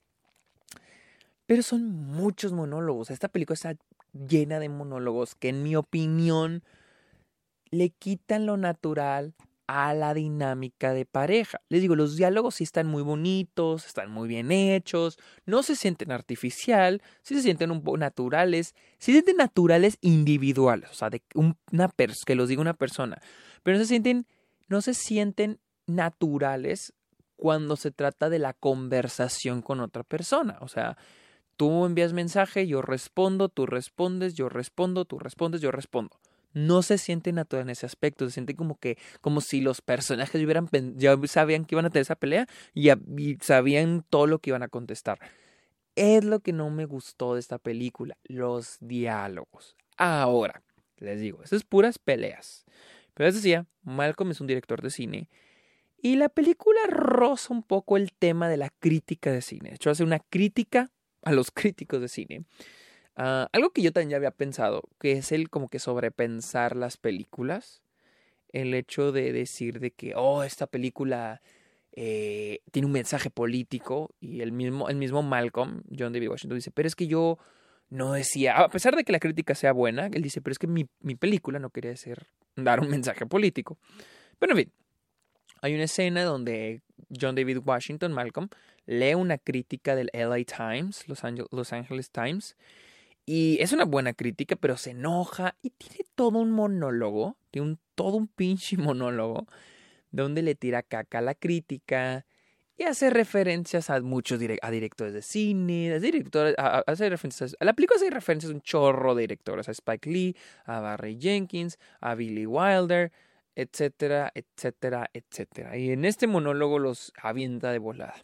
pero 1.46 1.62
son 1.62 1.92
muchos 1.92 2.54
monólogos. 2.54 3.10
Esta 3.10 3.28
película 3.28 3.56
está 3.56 3.76
llena 4.14 4.60
de 4.60 4.70
monólogos 4.70 5.36
que 5.36 5.50
en 5.50 5.64
mi 5.64 5.76
opinión 5.76 6.64
le 7.74 7.90
quitan 7.90 8.46
lo 8.46 8.56
natural 8.58 9.34
a 9.66 9.94
la 9.94 10.14
dinámica 10.14 10.94
de 10.94 11.06
pareja. 11.06 11.62
Les 11.70 11.82
digo, 11.82 11.96
los 11.96 12.16
diálogos 12.16 12.56
sí 12.56 12.64
están 12.64 12.88
muy 12.88 13.02
bonitos, 13.02 13.86
están 13.86 14.12
muy 14.12 14.28
bien 14.28 14.52
hechos, 14.52 15.18
no 15.46 15.64
se 15.64 15.76
sienten 15.76 16.12
artificial, 16.12 17.02
sí 17.22 17.36
se 17.36 17.42
sienten 17.42 17.72
un 17.72 17.82
poco 17.82 17.98
naturales, 17.98 18.76
sí 19.00 19.12
se 19.12 19.14
sienten 19.14 19.38
naturales 19.38 19.98
individuales, 20.02 20.92
o 20.92 20.94
sea, 20.94 21.10
de 21.10 21.24
una 21.34 21.90
que 22.26 22.36
los 22.36 22.50
diga 22.50 22.62
una 22.62 22.74
persona, 22.74 23.22
pero 23.64 23.78
no 23.78 23.84
se 23.84 23.88
sienten, 23.88 24.28
no 24.68 24.82
se 24.82 24.94
sienten 24.94 25.60
naturales 25.88 26.94
cuando 27.36 27.76
se 27.76 27.92
trata 27.92 28.30
de 28.30 28.40
la 28.40 28.54
conversación 28.54 29.62
con 29.62 29.80
otra 29.80 30.04
persona, 30.04 30.58
o 30.62 30.68
sea, 30.68 30.98
tú 31.58 31.86
envías 31.86 32.14
mensaje, 32.14 32.68
yo 32.68 32.82
respondo, 32.82 33.50
tú 33.50 33.66
respondes, 33.66 34.36
yo 34.36 34.50
respondo, 34.50 35.06
tú 35.06 35.20
respondes, 35.20 35.62
yo 35.62 35.72
respondo 35.72 36.20
no 36.54 36.82
se 36.82 36.98
siente 36.98 37.32
natural 37.32 37.64
en 37.64 37.72
ese 37.72 37.86
aspecto, 37.86 38.26
se 38.26 38.32
siente 38.32 38.56
como 38.56 38.78
que, 38.80 38.98
como 39.22 39.42
si 39.42 39.62
los 39.62 39.82
personajes 39.82 40.42
hubieran, 40.42 40.70
ya 40.96 41.18
sabían 41.28 41.66
que 41.66 41.76
iban 41.76 41.86
a 41.86 41.90
tener 41.90 42.04
esa 42.04 42.16
pelea 42.16 42.48
y, 42.74 42.90
y 42.92 43.38
sabían 43.42 44.06
todo 44.10 44.28
lo 44.28 44.40
que 44.40 44.52
iban 44.52 44.64
a 44.64 44.68
contestar. 44.68 45.20
Es 45.96 46.24
lo 46.24 46.40
que 46.40 46.54
no 46.54 46.70
me 46.70 46.86
gustó 46.86 47.36
de 47.36 47.40
esta 47.40 47.60
película, 47.60 48.18
los 48.24 48.78
diálogos. 48.80 49.76
Ahora, 49.98 50.64
les 50.98 51.20
digo, 51.20 51.44
esas 51.44 51.58
es 51.58 51.64
puras 51.64 52.00
peleas. 52.00 52.66
Pero 53.14 53.28
les 53.28 53.36
decía, 53.36 53.68
Malcolm 53.84 54.32
es 54.32 54.42
un 54.42 54.48
director 54.48 54.82
de 54.82 54.90
cine 54.90 55.30
y 56.04 56.18
la 56.18 56.28
película 56.28 56.82
roza 56.90 57.54
un 57.54 57.64
poco 57.64 57.96
el 57.96 58.12
tema 58.12 58.50
de 58.50 58.58
la 58.58 58.70
crítica 58.70 59.32
de 59.32 59.42
cine. 59.42 59.70
De 59.70 59.76
hecho, 59.76 59.90
hace 59.90 60.04
una 60.04 60.20
crítica 60.20 60.92
a 61.24 61.32
los 61.32 61.50
críticos 61.54 62.02
de 62.02 62.10
cine 62.10 62.44
Ah, 63.16 63.48
algo 63.52 63.70
que 63.72 63.82
yo 63.82 63.92
también 63.92 64.16
había 64.18 64.32
pensado, 64.32 64.84
que 65.00 65.14
es 65.14 65.32
el 65.32 65.50
como 65.50 65.70
que 65.70 65.80
sobrepensar 65.80 66.76
las 66.76 66.98
películas. 66.98 67.82
el 68.50 68.74
hecho 68.76 69.12
de 69.12 69.34
decir 69.34 69.80
de 69.80 69.92
que, 69.92 70.14
oh, 70.16 70.44
esta 70.44 70.68
película 70.68 71.42
eh, 71.96 72.60
tiene 72.72 72.86
un 72.88 72.92
mensaje 72.92 73.30
político 73.32 74.14
y 74.20 74.42
el 74.42 74.52
mismo, 74.52 74.90
el 74.90 74.96
mismo 74.98 75.24
Malcolm, 75.24 75.84
John 75.98 76.14
David 76.14 76.30
Washington, 76.30 76.58
dice, 76.58 76.72
pero 76.72 76.88
es 76.88 76.96
que 76.96 77.08
yo 77.08 77.40
no 77.90 78.14
decía, 78.14 78.58
a 78.58 78.70
pesar 78.70 78.96
de 78.96 79.04
que 79.04 79.12
la 79.12 79.20
crítica 79.20 79.56
sea 79.56 79.72
buena, 79.74 80.08
él 80.08 80.22
dice, 80.22 80.42
pero 80.42 80.52
es 80.52 80.60
que 80.60 80.68
mi, 80.68 80.88
mi 81.02 81.16
película 81.16 81.60
no 81.60 81.70
quería 81.70 81.96
ser, 81.96 82.28
dar 82.56 82.80
un 82.80 82.90
mensaje 82.90 83.26
político. 83.26 83.78
Pero 84.40 84.54
en 84.54 84.58
fin, 84.58 84.72
hay 85.62 85.76
una 85.76 85.84
escena 85.84 86.24
donde 86.24 86.82
John 87.20 87.36
David 87.36 87.60
Washington, 87.64 88.12
Malcolm, 88.12 88.50
lee 88.86 89.14
una 89.14 89.38
crítica 89.38 89.96
del 89.96 90.10
LA 90.14 90.44
Times, 90.46 91.08
Los, 91.08 91.22
Los 91.52 91.74
Angeles 91.74 92.10
Times, 92.12 92.56
y 93.26 93.58
es 93.62 93.72
una 93.72 93.86
buena 93.86 94.14
crítica, 94.14 94.56
pero 94.56 94.78
se 94.78 94.92
enoja 94.92 95.56
y 95.62 95.70
tiene 95.72 96.06
todo 96.16 96.40
un 96.40 96.52
monólogo, 96.52 97.38
tiene 97.52 97.70
un, 97.70 97.80
todo 97.96 98.18
un 98.18 98.28
pinche 98.28 98.78
monólogo, 98.78 99.48
donde 100.12 100.42
le 100.42 100.56
tira 100.56 100.84
caca 100.84 101.20
a 101.20 101.22
la 101.22 101.36
crítica 101.36 102.26
y 102.76 102.84
hace 102.84 103.10
referencias 103.10 103.90
a 103.90 104.02
muchos 104.02 104.40
a 104.62 104.72
directores 104.72 105.14
de 105.14 105.22
cine, 105.22 105.94
a 105.94 106.00
directores, 106.00 106.56
hace 106.58 107.10
referencias, 107.10 107.56
a 107.60 107.66
la 107.66 107.74
película 107.74 107.98
hace 107.98 108.10
referencias 108.10 108.52
a 108.52 108.56
un 108.56 108.62
chorro 108.62 109.16
de 109.16 109.22
directores, 109.22 109.70
a 109.70 109.72
Spike 109.72 110.10
Lee, 110.10 110.36
a 110.66 110.80
Barry 110.80 111.18
Jenkins, 111.20 111.78
a 112.02 112.16
Billy 112.16 112.46
Wilder, 112.46 113.12
etcétera, 113.56 114.32
etcétera, 114.34 115.10
etcétera. 115.14 115.78
Y 115.78 115.92
en 115.92 116.06
este 116.06 116.26
monólogo 116.26 116.80
los 116.80 117.14
avienta 117.22 117.72
de 117.72 117.80
volada. 117.80 118.16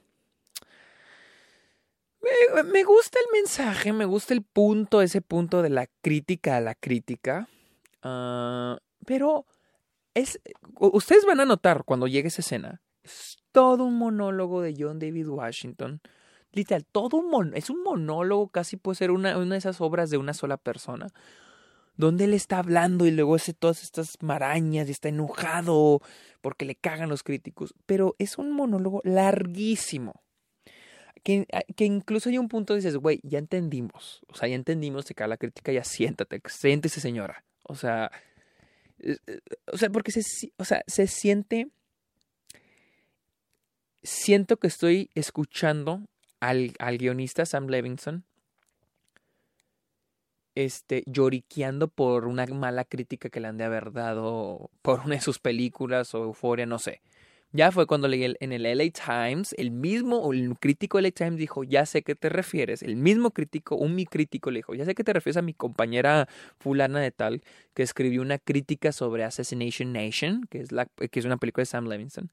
Me, 2.65 2.83
gusta 2.83 3.19
el 3.19 3.31
mensaje, 3.33 3.93
me 3.93 4.05
gusta 4.05 4.33
el 4.33 4.43
punto, 4.43 5.01
ese 5.01 5.21
punto 5.21 5.62
de 5.62 5.69
la 5.69 5.88
crítica 6.01 6.57
a 6.57 6.62
la 6.62 6.75
crítica. 6.75 7.48
Ah, 8.01 8.79
pero 9.05 9.45
es. 10.13 10.39
Ustedes 10.79 11.25
van 11.25 11.39
a 11.39 11.45
notar 11.45 11.83
cuando 11.86 12.07
llegue 12.07 12.27
esa 12.27 12.41
escena. 12.41 12.81
Es 13.03 13.38
todo 13.51 13.86
un 13.86 13.98
monólogo 13.98 14.62
de 14.62 14.75
John 14.77 15.00
David 15.00 15.27
Washington. 15.27 16.01
Literal, 16.51 16.86
todo 16.86 17.17
un 17.17 17.29
mon 17.29 17.55
es 17.55 17.69
un 17.69 17.83
monólogo, 17.83 18.48
casi 18.50 18.75
puede 18.77 18.95
ser 18.95 19.12
una, 19.12 19.38
una 19.38 19.55
de 19.55 19.59
esas 19.59 19.81
obras 19.81 20.09
de 20.09 20.17
una 20.17 20.33
sola 20.33 20.57
persona 20.57 21.07
donde 22.00 22.24
él 22.24 22.33
está 22.33 22.59
hablando 22.59 23.05
y 23.05 23.12
luego 23.12 23.36
hace 23.36 23.53
todas 23.53 23.83
estas 23.83 24.15
marañas 24.21 24.88
y 24.88 24.91
está 24.91 25.09
enojado 25.09 26.00
porque 26.39 26.63
le 26.63 26.75
cagan 26.75 27.09
los 27.09 27.24
críticos. 27.24 27.75
Pero 27.86 28.15
es 28.19 28.38
un 28.38 28.53
monólogo 28.53 29.01
larguísimo. 29.03 30.24
Que, 31.23 31.45
ah, 31.51 31.61
que 31.75 31.85
incluso 31.85 32.29
hay 32.29 32.38
un 32.38 32.47
punto 32.47 32.75
dices, 32.75 32.95
güey, 32.97 33.19
ya 33.23 33.39
entendimos. 33.39 34.21
O 34.27 34.35
sea, 34.35 34.47
ya 34.47 34.55
entendimos, 34.55 35.05
se 35.05 35.15
cae 35.15 35.27
la 35.27 35.38
crítica, 35.38 35.71
ya 35.71 35.83
siéntate, 35.83 36.41
siéntese 36.47 37.01
señora. 37.01 37.43
O 37.63 37.75
sea, 37.75 38.11
eh, 38.99 39.17
o 39.71 39.77
sea, 39.77 39.89
porque 39.89 40.11
se, 40.11 40.21
o 40.57 40.65
sea, 40.65 40.83
se 40.88 41.07
siente, 41.07 41.69
siento 44.03 44.57
que 44.57 44.67
estoy 44.67 45.09
escuchando 45.15 46.01
al, 46.39 46.73
al 46.79 46.97
guionista 46.97 47.45
Sam 47.45 47.67
Levinson 47.67 48.25
este, 50.55 51.03
lloriqueando 51.05 51.88
por 51.88 52.27
una 52.27 52.45
mala 52.47 52.83
crítica 52.83 53.29
que 53.29 53.39
le 53.39 53.47
han 53.47 53.57
de 53.57 53.63
haber 53.63 53.91
dado 53.93 54.69
por 54.81 55.01
una 55.01 55.15
de 55.15 55.21
sus 55.21 55.39
películas 55.39 56.13
o 56.13 56.23
Euforia, 56.23 56.65
no 56.65 56.79
sé. 56.79 57.01
Ya 57.51 57.72
fue 57.72 57.88
cuando 57.88 58.08
leí 58.08 58.36
en 58.39 58.51
el 58.51 58.65
LA 58.65 58.91
Times, 58.91 59.56
el 59.58 59.72
mismo, 59.72 60.32
el 60.32 60.56
crítico 60.60 61.00
LA 61.01 61.10
Times 61.12 61.38
dijo, 61.38 61.63
ya 61.63 61.86
sé 61.88 62.03
que 62.03 62.13
te 62.13 62.29
refieres, 62.29 62.84
el 62.84 62.96
mismo 62.96 63.32
crítico, 63.32 63.75
un 63.75 63.96
mi 63.96 64.06
crítico 64.06 64.51
le 64.51 64.60
dijo, 64.60 64.75
ya 64.75 64.86
sé 64.86 64.94
que 64.94 65.03
te 65.03 65.13
refieres 65.13 65.38
a 65.38 65.41
mi 65.41 65.56
compañera 65.56 66.27
fulana 66.60 67.00
de 67.00 67.10
tal, 67.12 67.41
que 67.74 67.82
escribió 67.82 68.22
una 68.22 68.38
crítica 68.38 68.91
sobre 68.91 69.24
Assassination 69.24 69.91
Nation, 69.94 70.46
que 70.50 70.60
es, 70.62 70.72
la, 70.72 70.86
que 70.86 71.20
es 71.20 71.25
una 71.25 71.38
película 71.38 71.63
de 71.63 71.65
Sam 71.65 71.88
Levinson. 71.88 72.32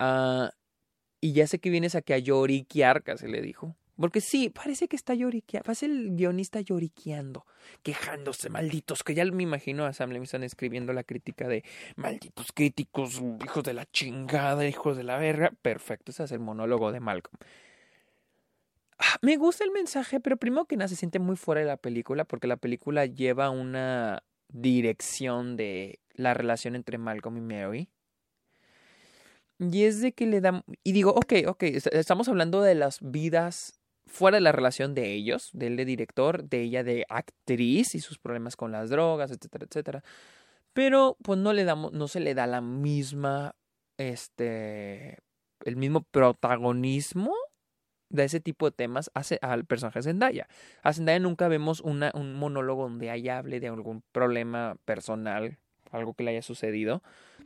Uh, 0.00 0.48
y 1.20 1.32
ya 1.32 1.46
sé 1.46 1.58
que 1.58 1.70
vienes 1.70 1.94
aquí 1.94 2.12
a 2.14 2.18
lloriquear, 2.18 3.02
casi 3.02 3.28
le 3.28 3.42
dijo. 3.42 3.74
Porque 4.00 4.20
sí, 4.20 4.48
parece 4.48 4.86
que 4.86 4.94
está 4.94 5.14
lloriqueando, 5.14 5.64
parece 5.64 5.86
el 5.86 6.14
guionista 6.14 6.60
lloriqueando, 6.60 7.46
quejándose, 7.82 8.48
malditos, 8.48 9.02
que 9.02 9.14
ya 9.14 9.24
me 9.24 9.42
imagino 9.42 9.86
a 9.86 9.92
Sam 9.92 10.10
Levinson 10.10 10.44
escribiendo 10.44 10.92
la 10.92 11.02
crítica 11.02 11.48
de 11.48 11.64
malditos 11.96 12.52
críticos, 12.52 13.20
hijos 13.44 13.64
de 13.64 13.74
la 13.74 13.86
chingada, 13.86 14.66
hijos 14.66 14.96
de 14.96 15.02
la 15.02 15.18
verga. 15.18 15.52
Perfecto, 15.62 16.12
ese 16.12 16.24
es 16.24 16.32
el 16.32 16.38
monólogo 16.38 16.92
de 16.92 17.00
Malcolm. 17.00 17.38
Ah, 18.98 19.16
me 19.20 19.36
gusta 19.36 19.64
el 19.64 19.72
mensaje, 19.72 20.20
pero 20.20 20.36
primero 20.36 20.66
que 20.66 20.76
nada 20.76 20.88
se 20.88 20.96
siente 20.96 21.18
muy 21.18 21.36
fuera 21.36 21.60
de 21.60 21.66
la 21.66 21.76
película, 21.76 22.24
porque 22.24 22.46
la 22.46 22.56
película 22.56 23.04
lleva 23.06 23.50
una 23.50 24.22
dirección 24.48 25.56
de 25.56 25.98
la 26.14 26.34
relación 26.34 26.76
entre 26.76 26.98
Malcolm 26.98 27.36
y 27.36 27.40
Mary. 27.40 27.88
Y 29.58 29.84
es 29.84 30.00
de 30.00 30.12
que 30.12 30.26
le 30.26 30.40
da... 30.40 30.64
Y 30.84 30.92
digo, 30.92 31.10
ok, 31.10 31.34
ok, 31.48 31.64
estamos 31.64 32.28
hablando 32.28 32.62
de 32.62 32.76
las 32.76 32.98
vidas 33.00 33.77
fuera 34.08 34.36
de 34.36 34.40
la 34.40 34.52
relación 34.52 34.94
de 34.94 35.12
ellos, 35.12 35.50
de 35.52 35.68
él 35.68 35.76
de 35.76 35.84
director, 35.84 36.44
de 36.44 36.62
ella 36.62 36.82
de 36.82 37.04
actriz 37.08 37.94
y 37.94 38.00
sus 38.00 38.18
problemas 38.18 38.56
con 38.56 38.72
las 38.72 38.90
drogas, 38.90 39.30
etcétera, 39.30 39.66
etcétera. 39.68 40.04
Pero 40.72 41.16
pues 41.22 41.38
no 41.38 41.52
le 41.52 41.64
damos, 41.64 41.92
no 41.92 42.08
se 42.08 42.20
le 42.20 42.34
da 42.34 42.46
la 42.46 42.60
misma, 42.60 43.54
este, 43.96 45.18
el 45.64 45.76
mismo 45.76 46.02
protagonismo 46.02 47.32
de 48.10 48.24
ese 48.24 48.40
tipo 48.40 48.66
de 48.66 48.76
temas 48.76 49.10
hace 49.14 49.38
al 49.42 49.64
personaje 49.64 50.02
Zendaya. 50.02 50.48
A 50.82 50.92
Zendaya 50.92 51.18
nunca 51.18 51.48
vemos 51.48 51.80
un 51.80 52.00
monólogo 52.34 52.84
donde 52.84 53.12
ella 53.12 53.38
hable 53.38 53.60
de 53.60 53.68
algún 53.68 54.02
problema 54.12 54.76
personal, 54.84 55.58
algo 55.90 56.14
que 56.14 56.24
le 56.24 56.30
haya 56.32 56.42
sucedido. 56.42 57.02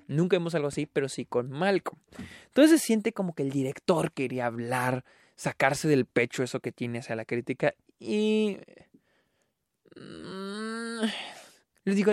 Nunca 0.08 0.36
vemos 0.36 0.54
algo 0.54 0.68
así, 0.68 0.86
pero 0.86 1.08
sí 1.08 1.24
con 1.24 1.50
Malcolm. 1.50 1.98
Entonces 2.46 2.80
se 2.80 2.86
siente 2.86 3.12
como 3.12 3.34
que 3.34 3.42
el 3.42 3.50
director 3.50 4.12
quería 4.12 4.46
hablar 4.46 5.04
sacarse 5.42 5.88
del 5.88 6.06
pecho 6.06 6.44
eso 6.44 6.60
que 6.60 6.70
tiene 6.70 7.00
hacia 7.00 7.16
la 7.16 7.24
crítica. 7.24 7.74
Y... 7.98 8.58
Mm, 9.96 11.02
les 11.84 11.96
digo, 11.96 12.12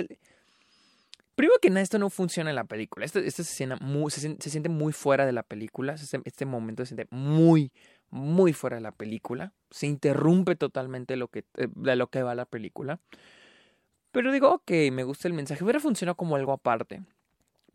primero 1.36 1.60
que 1.62 1.70
nada, 1.70 1.82
esto 1.82 2.00
no 2.00 2.10
funciona 2.10 2.50
en 2.50 2.56
la 2.56 2.64
película. 2.64 3.06
Esta, 3.06 3.20
esta 3.20 3.44
escena 3.44 3.78
muy, 3.82 4.10
se, 4.10 4.36
siente 4.40 4.68
muy 4.68 4.94
fuera 4.94 5.28
de 5.28 5.32
la 5.32 5.44
película. 5.44 5.94
Este, 5.94 6.46
momento 6.46 6.84
se 6.84 6.96
siente 6.96 7.08
muy, 7.12 7.72
muy 8.10 8.52
fuera 8.52 8.78
de 8.78 8.82
la 8.82 8.94
película. 8.94 9.54
Se 9.70 9.86
interrumpe 9.86 10.56
totalmente 10.56 11.16
lo 11.16 11.28
que, 11.28 11.46
eh, 11.58 11.68
de 11.76 11.96
lo 11.96 12.10
que 12.10 12.24
va 12.24 12.34
la 12.34 12.46
película. 12.46 13.00
Pero 14.12 14.32
digo, 14.32 14.52
ok, 14.52 14.72
me 14.92 15.04
gusta 15.04 15.28
el 15.28 15.36
mensaje. 15.36 15.64
Hubiera 15.64 15.80
funcionado 15.80 16.18
como 16.18 16.36
algo 16.36 16.52
aparte. 16.52 17.04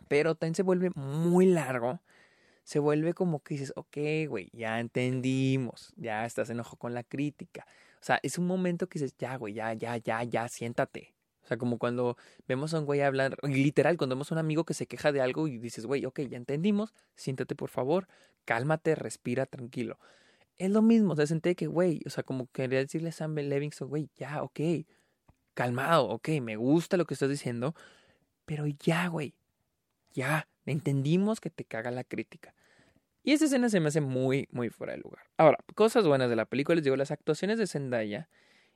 Pero 0.09 0.35
también 0.35 0.57
se 0.57 0.64
vuelve 0.64 0.90
muy 0.97 1.47
largo 1.47 2.01
se 2.64 2.79
vuelve 2.79 3.14
como 3.14 3.42
que 3.42 3.55
dices, 3.55 3.72
ok, 3.77 3.96
güey, 4.29 4.50
ya 4.53 4.81
entendimos, 4.81 5.92
ya 5.96 6.24
estás 6.24 6.50
enojo 6.50 6.77
con 6.77 6.94
la 6.94 7.05
crítica. 7.05 7.66
O 8.00 8.05
sea, 8.05 8.20
es 8.22 8.38
un 8.38 8.46
momento 8.46 8.88
que 8.88 8.98
dices, 8.98 9.14
ya, 9.18 9.37
güey, 9.37 9.55
ya, 9.55 9.72
ya, 9.74 9.96
ya, 9.98 10.22
ya, 10.24 10.48
siéntate. 10.48 11.14
O 11.44 11.46
sea, 11.46 11.59
como 11.59 11.79
cuando 11.79 12.16
vemos 12.48 12.72
a 12.72 12.81
un 12.81 12.87
güey 12.87 13.03
hablar, 13.03 13.37
literal, 13.42 13.98
cuando 13.98 14.16
vemos 14.16 14.33
a 14.33 14.35
un 14.35 14.38
amigo 14.38 14.64
que 14.64 14.74
se 14.74 14.87
queja 14.87 15.12
de 15.12 15.20
algo 15.20 15.46
y 15.46 15.59
dices, 15.59 15.85
güey, 15.85 16.07
ok, 16.07 16.20
ya 16.22 16.38
entendimos, 16.38 16.94
siéntate 17.16 17.55
por 17.55 17.68
favor, 17.68 18.09
cálmate, 18.46 18.94
respira 18.94 19.44
tranquilo. 19.44 19.98
Es 20.57 20.70
lo 20.70 20.83
mismo, 20.83 21.12
o 21.12 21.27
senté 21.27 21.55
que, 21.55 21.66
güey, 21.66 22.00
o 22.07 22.11
sea, 22.11 22.24
como 22.24 22.46
quería 22.46 22.79
decirle 22.79 23.11
a 23.11 23.12
Sam 23.12 23.35
Levinson, 23.35 23.88
güey, 23.88 24.09
ya, 24.16 24.42
ok, 24.42 24.61
calmado, 25.53 26.09
ok, 26.09 26.29
me 26.40 26.57
gusta 26.57 26.96
lo 26.96 27.05
que 27.07 27.14
estás 27.14 27.29
diciendo, 27.29 27.74
pero 28.46 28.66
ya, 28.66 29.09
güey, 29.09 29.35
ya, 30.14 30.48
entendimos 30.72 31.40
que 31.40 31.50
te 31.50 31.64
caga 31.64 31.90
la 31.90 32.05
crítica. 32.05 32.55
Y 33.22 33.33
esa 33.33 33.46
escena 33.46 33.68
se 33.70 33.81
me 33.81 33.88
hace 33.88 34.03
muy, 34.03 34.48
muy 34.53 34.68
fuera 34.68 34.92
de 34.92 34.98
lugar. 34.98 35.24
Ahora, 35.38 35.59
cosas 35.74 36.07
buenas 36.07 36.29
de 36.29 36.37
la 36.37 36.44
película, 36.44 36.77
les 36.77 36.85
digo, 36.85 36.96
las 36.96 37.11
actuaciones 37.11 37.59
de 37.59 37.66
Zendaya 37.66 38.29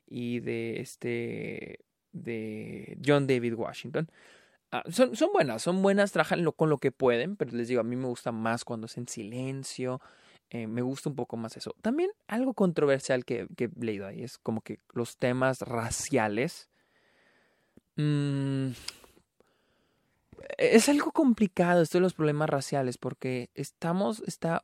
y 0.06 0.40
de 0.40 0.80
este, 0.80 1.80
de 2.12 2.98
John 3.04 3.26
David 3.26 3.54
Washington, 3.54 4.10
ah, 4.72 4.82
son, 4.88 5.14
son 5.16 5.32
buenas, 5.32 5.60
son 5.62 5.82
buenas, 5.82 6.12
trabajan 6.12 6.50
con 6.52 6.70
lo 6.70 6.78
que 6.78 6.92
pueden, 6.92 7.36
pero 7.36 7.52
les 7.52 7.68
digo, 7.68 7.82
a 7.82 7.84
mí 7.84 7.94
me 7.94 8.06
gusta 8.06 8.32
más 8.32 8.64
cuando 8.64 8.86
es 8.86 8.96
en 8.96 9.06
silencio, 9.06 10.00
eh, 10.50 10.66
me 10.66 10.80
gusta 10.80 11.10
un 11.10 11.16
poco 11.16 11.36
más 11.36 11.58
eso. 11.58 11.74
También 11.82 12.10
algo 12.26 12.54
controversial 12.54 13.26
que, 13.26 13.46
que 13.54 13.64
he 13.64 13.84
leído 13.84 14.06
ahí 14.06 14.22
es 14.22 14.38
como 14.38 14.62
que 14.62 14.80
los 14.94 15.18
temas 15.18 15.60
raciales. 15.60 16.70
Mmm, 17.96 18.70
es 20.56 20.88
algo 20.88 21.12
complicado 21.12 21.82
esto 21.82 21.98
de 21.98 22.02
los 22.02 22.14
problemas 22.14 22.50
raciales 22.50 22.98
porque 22.98 23.50
estamos, 23.54 24.22
está, 24.26 24.62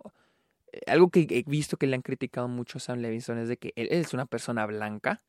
eh, 0.73 0.81
algo 0.87 1.11
que 1.11 1.27
he 1.31 1.43
visto 1.47 1.77
que 1.77 1.87
le 1.87 1.97
han 1.97 2.03
criticado 2.03 2.49
mucho 2.49 2.79
a 2.79 2.81
Sam 2.81 3.01
Levinson 3.01 3.39
es 3.39 3.49
de 3.49 3.57
que 3.57 3.73
él 3.77 3.89
es 3.91 4.15
una 4.15 4.27
persona 4.27 4.67
blanca 4.67 5.23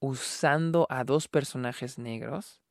usando 0.00 0.86
a 0.90 1.04
dos 1.04 1.28
personajes 1.28 1.98
negros 1.98 2.62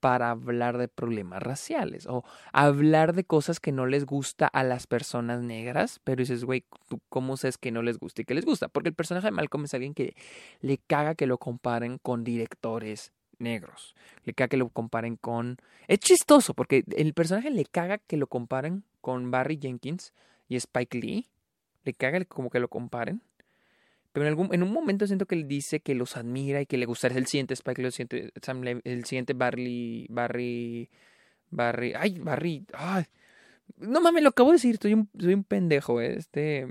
para 0.00 0.30
hablar 0.30 0.78
de 0.78 0.88
problemas 0.88 1.42
raciales 1.42 2.06
o 2.06 2.24
hablar 2.52 3.14
de 3.14 3.24
cosas 3.24 3.60
que 3.60 3.72
no 3.72 3.86
les 3.86 4.04
gusta 4.04 4.46
a 4.46 4.62
las 4.62 4.86
personas 4.86 5.42
negras, 5.42 6.00
pero 6.04 6.20
dices, 6.20 6.44
güey, 6.44 6.64
¿tú 6.88 7.00
cómo 7.08 7.36
sabes 7.36 7.58
que 7.58 7.72
no 7.72 7.82
les 7.82 7.98
gusta 7.98 8.22
y 8.22 8.24
que 8.24 8.34
les 8.34 8.44
gusta? 8.44 8.68
Porque 8.68 8.90
el 8.90 8.94
personaje 8.94 9.28
de 9.28 9.32
Malcolm 9.32 9.64
es 9.64 9.74
alguien 9.74 9.94
que 9.94 10.14
le 10.60 10.78
caga 10.78 11.14
que 11.14 11.26
lo 11.26 11.38
comparen 11.38 11.98
con 11.98 12.24
directores 12.24 13.12
negros. 13.38 13.94
Le 14.24 14.34
caga 14.34 14.48
que 14.48 14.56
lo 14.56 14.68
comparen 14.68 15.16
con... 15.16 15.58
Es 15.88 15.98
chistoso 16.00 16.54
porque 16.54 16.84
el 16.96 17.14
personaje 17.14 17.50
le 17.50 17.64
caga 17.64 17.98
que 17.98 18.16
lo 18.16 18.26
comparen 18.26 18.84
con 19.00 19.30
Barry 19.30 19.58
Jenkins 19.60 20.12
y 20.48 20.56
Spike 20.56 20.98
Lee. 20.98 21.28
Le 21.84 21.94
caga 21.94 22.24
como 22.24 22.50
que 22.50 22.60
lo 22.60 22.68
comparen. 22.68 23.22
Pero 24.12 24.24
en, 24.26 24.28
algún, 24.28 24.54
en 24.54 24.62
un 24.62 24.72
momento 24.72 25.06
siento 25.06 25.26
que 25.26 25.34
él 25.34 25.46
dice 25.46 25.80
que 25.80 25.94
los 25.94 26.16
admira 26.16 26.60
y 26.62 26.66
que 26.66 26.78
le 26.78 26.86
gustaría 26.86 27.18
el 27.18 27.26
siguiente 27.26 27.54
Spike 27.54 27.82
Lee, 27.82 27.86
el 27.86 27.92
siguiente, 27.92 28.32
el 28.84 29.04
siguiente 29.04 29.34
Barry... 29.34 30.06
Barry... 30.08 30.88
Barry... 31.50 31.92
Ay, 31.94 32.18
Barry... 32.18 32.64
Ay. 32.72 33.04
No 33.78 34.00
mames, 34.00 34.22
lo 34.22 34.30
acabo 34.30 34.50
de 34.50 34.54
decir, 34.54 34.78
soy 34.80 34.94
un, 34.94 35.10
soy 35.18 35.34
un 35.34 35.44
pendejo. 35.44 36.00
Este... 36.00 36.66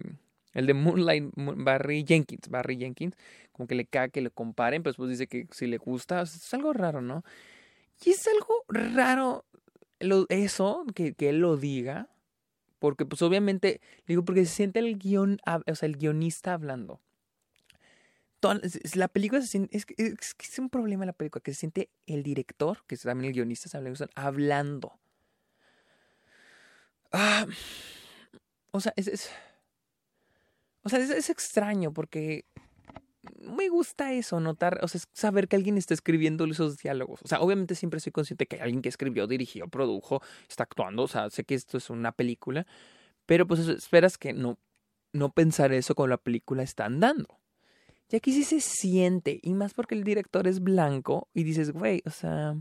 El 0.56 0.66
de 0.66 0.74
Moonlight, 0.74 1.32
Barry 1.36 2.06
Jenkins, 2.08 2.50
Barry 2.50 2.78
Jenkins, 2.78 3.16
como 3.52 3.68
que 3.68 3.76
le 3.76 3.86
caga 3.86 4.08
que 4.08 4.22
le 4.22 4.32
comparen, 4.32 4.82
pero 4.82 4.92
después 4.92 5.10
dice 5.10 5.28
que 5.28 5.48
si 5.52 5.68
le 5.68 5.78
gusta, 5.78 6.22
es 6.22 6.54
algo 6.54 6.74
raro, 6.74 7.02
¿no? 7.02 7.24
Y 8.04 8.12
es 8.12 8.28
algo 8.28 8.64
raro 8.70 9.46
eso, 10.30 10.86
que, 10.96 11.14
que, 11.14 11.30
él 11.30 11.40
lo 11.40 11.58
diga, 11.58 12.10
porque 12.80 13.06
pues 13.06 13.22
obviamente, 13.22 13.82
digo, 14.08 14.24
porque 14.24 14.46
se 14.46 14.54
siente 14.54 14.80
el 14.80 14.98
guion, 14.98 15.40
o 15.46 15.76
sea, 15.76 15.88
el 15.88 15.98
guionista 15.98 16.54
hablando. 16.54 17.02
Toda, 18.40 18.62
la 18.96 19.08
película 19.08 19.42
se 19.42 19.48
siente, 19.48 19.76
es, 19.76 19.86
es, 19.98 20.36
es, 20.40 20.60
un 20.60 20.70
problema 20.70 21.06
la 21.06 21.14
película, 21.14 21.42
que 21.42 21.54
se 21.54 21.60
siente 21.62 21.90
el 22.06 22.24
director, 22.24 22.80
que 22.88 22.96
es 22.96 23.02
también 23.02 23.30
el 23.30 23.34
guionista, 23.34 23.82
hablando. 24.16 25.00
Ah, 27.12 27.46
o 28.72 28.80
sea, 28.82 28.94
es 28.96 29.32
o 30.86 30.90
sea, 30.90 31.00
es, 31.00 31.30
extraño 31.32 31.92
porque 31.92 32.46
me 33.40 33.70
gusta 33.70 34.14
eso, 34.14 34.40
notar, 34.40 34.80
o 34.84 34.88
sea, 34.88 35.02
saber 35.14 35.48
que 35.48 35.56
alguien 35.56 35.80
está 35.80 35.96
escribiendo 35.96 36.46
esos 36.46 36.78
diálogos. 36.78 37.22
O 37.24 37.28
sea, 37.28 37.42
obviamente 37.42 37.74
siempre 37.74 38.00
soy 38.00 38.12
consciente 38.12 38.46
que 38.46 38.58
hay 38.58 38.62
alguien 38.62 38.84
que 38.84 38.90
escribió, 38.90 39.26
dirigió, 39.26 39.68
produjo, 39.68 40.22
está 40.48 40.64
actuando, 40.64 41.04
o 41.04 41.08
sea, 41.08 41.32
sé 41.32 41.44
que 41.44 41.56
esto 41.56 41.80
es 41.80 41.90
una 41.90 42.12
película, 42.12 42.68
pero 43.26 43.48
pues 43.48 43.68
esperas 43.68 44.20
que 44.20 44.34
no, 44.34 44.60
no 45.12 45.32
pensar 45.34 45.74
eso 45.74 45.96
con 45.96 46.12
la 46.12 46.18
película 46.18 46.62
está 46.62 46.86
andando. 46.86 47.40
Y 48.12 48.16
aquí 48.18 48.32
sí 48.32 48.44
se 48.44 48.62
siente, 48.62 49.40
y 49.42 49.56
más 49.56 49.74
porque 49.74 49.96
el 49.96 50.04
director 50.04 50.48
es 50.48 50.60
blanco, 50.60 51.30
y 51.34 51.44
dices, 51.44 51.72
güey, 51.72 52.04
o 52.06 52.12
sea, 52.12 52.56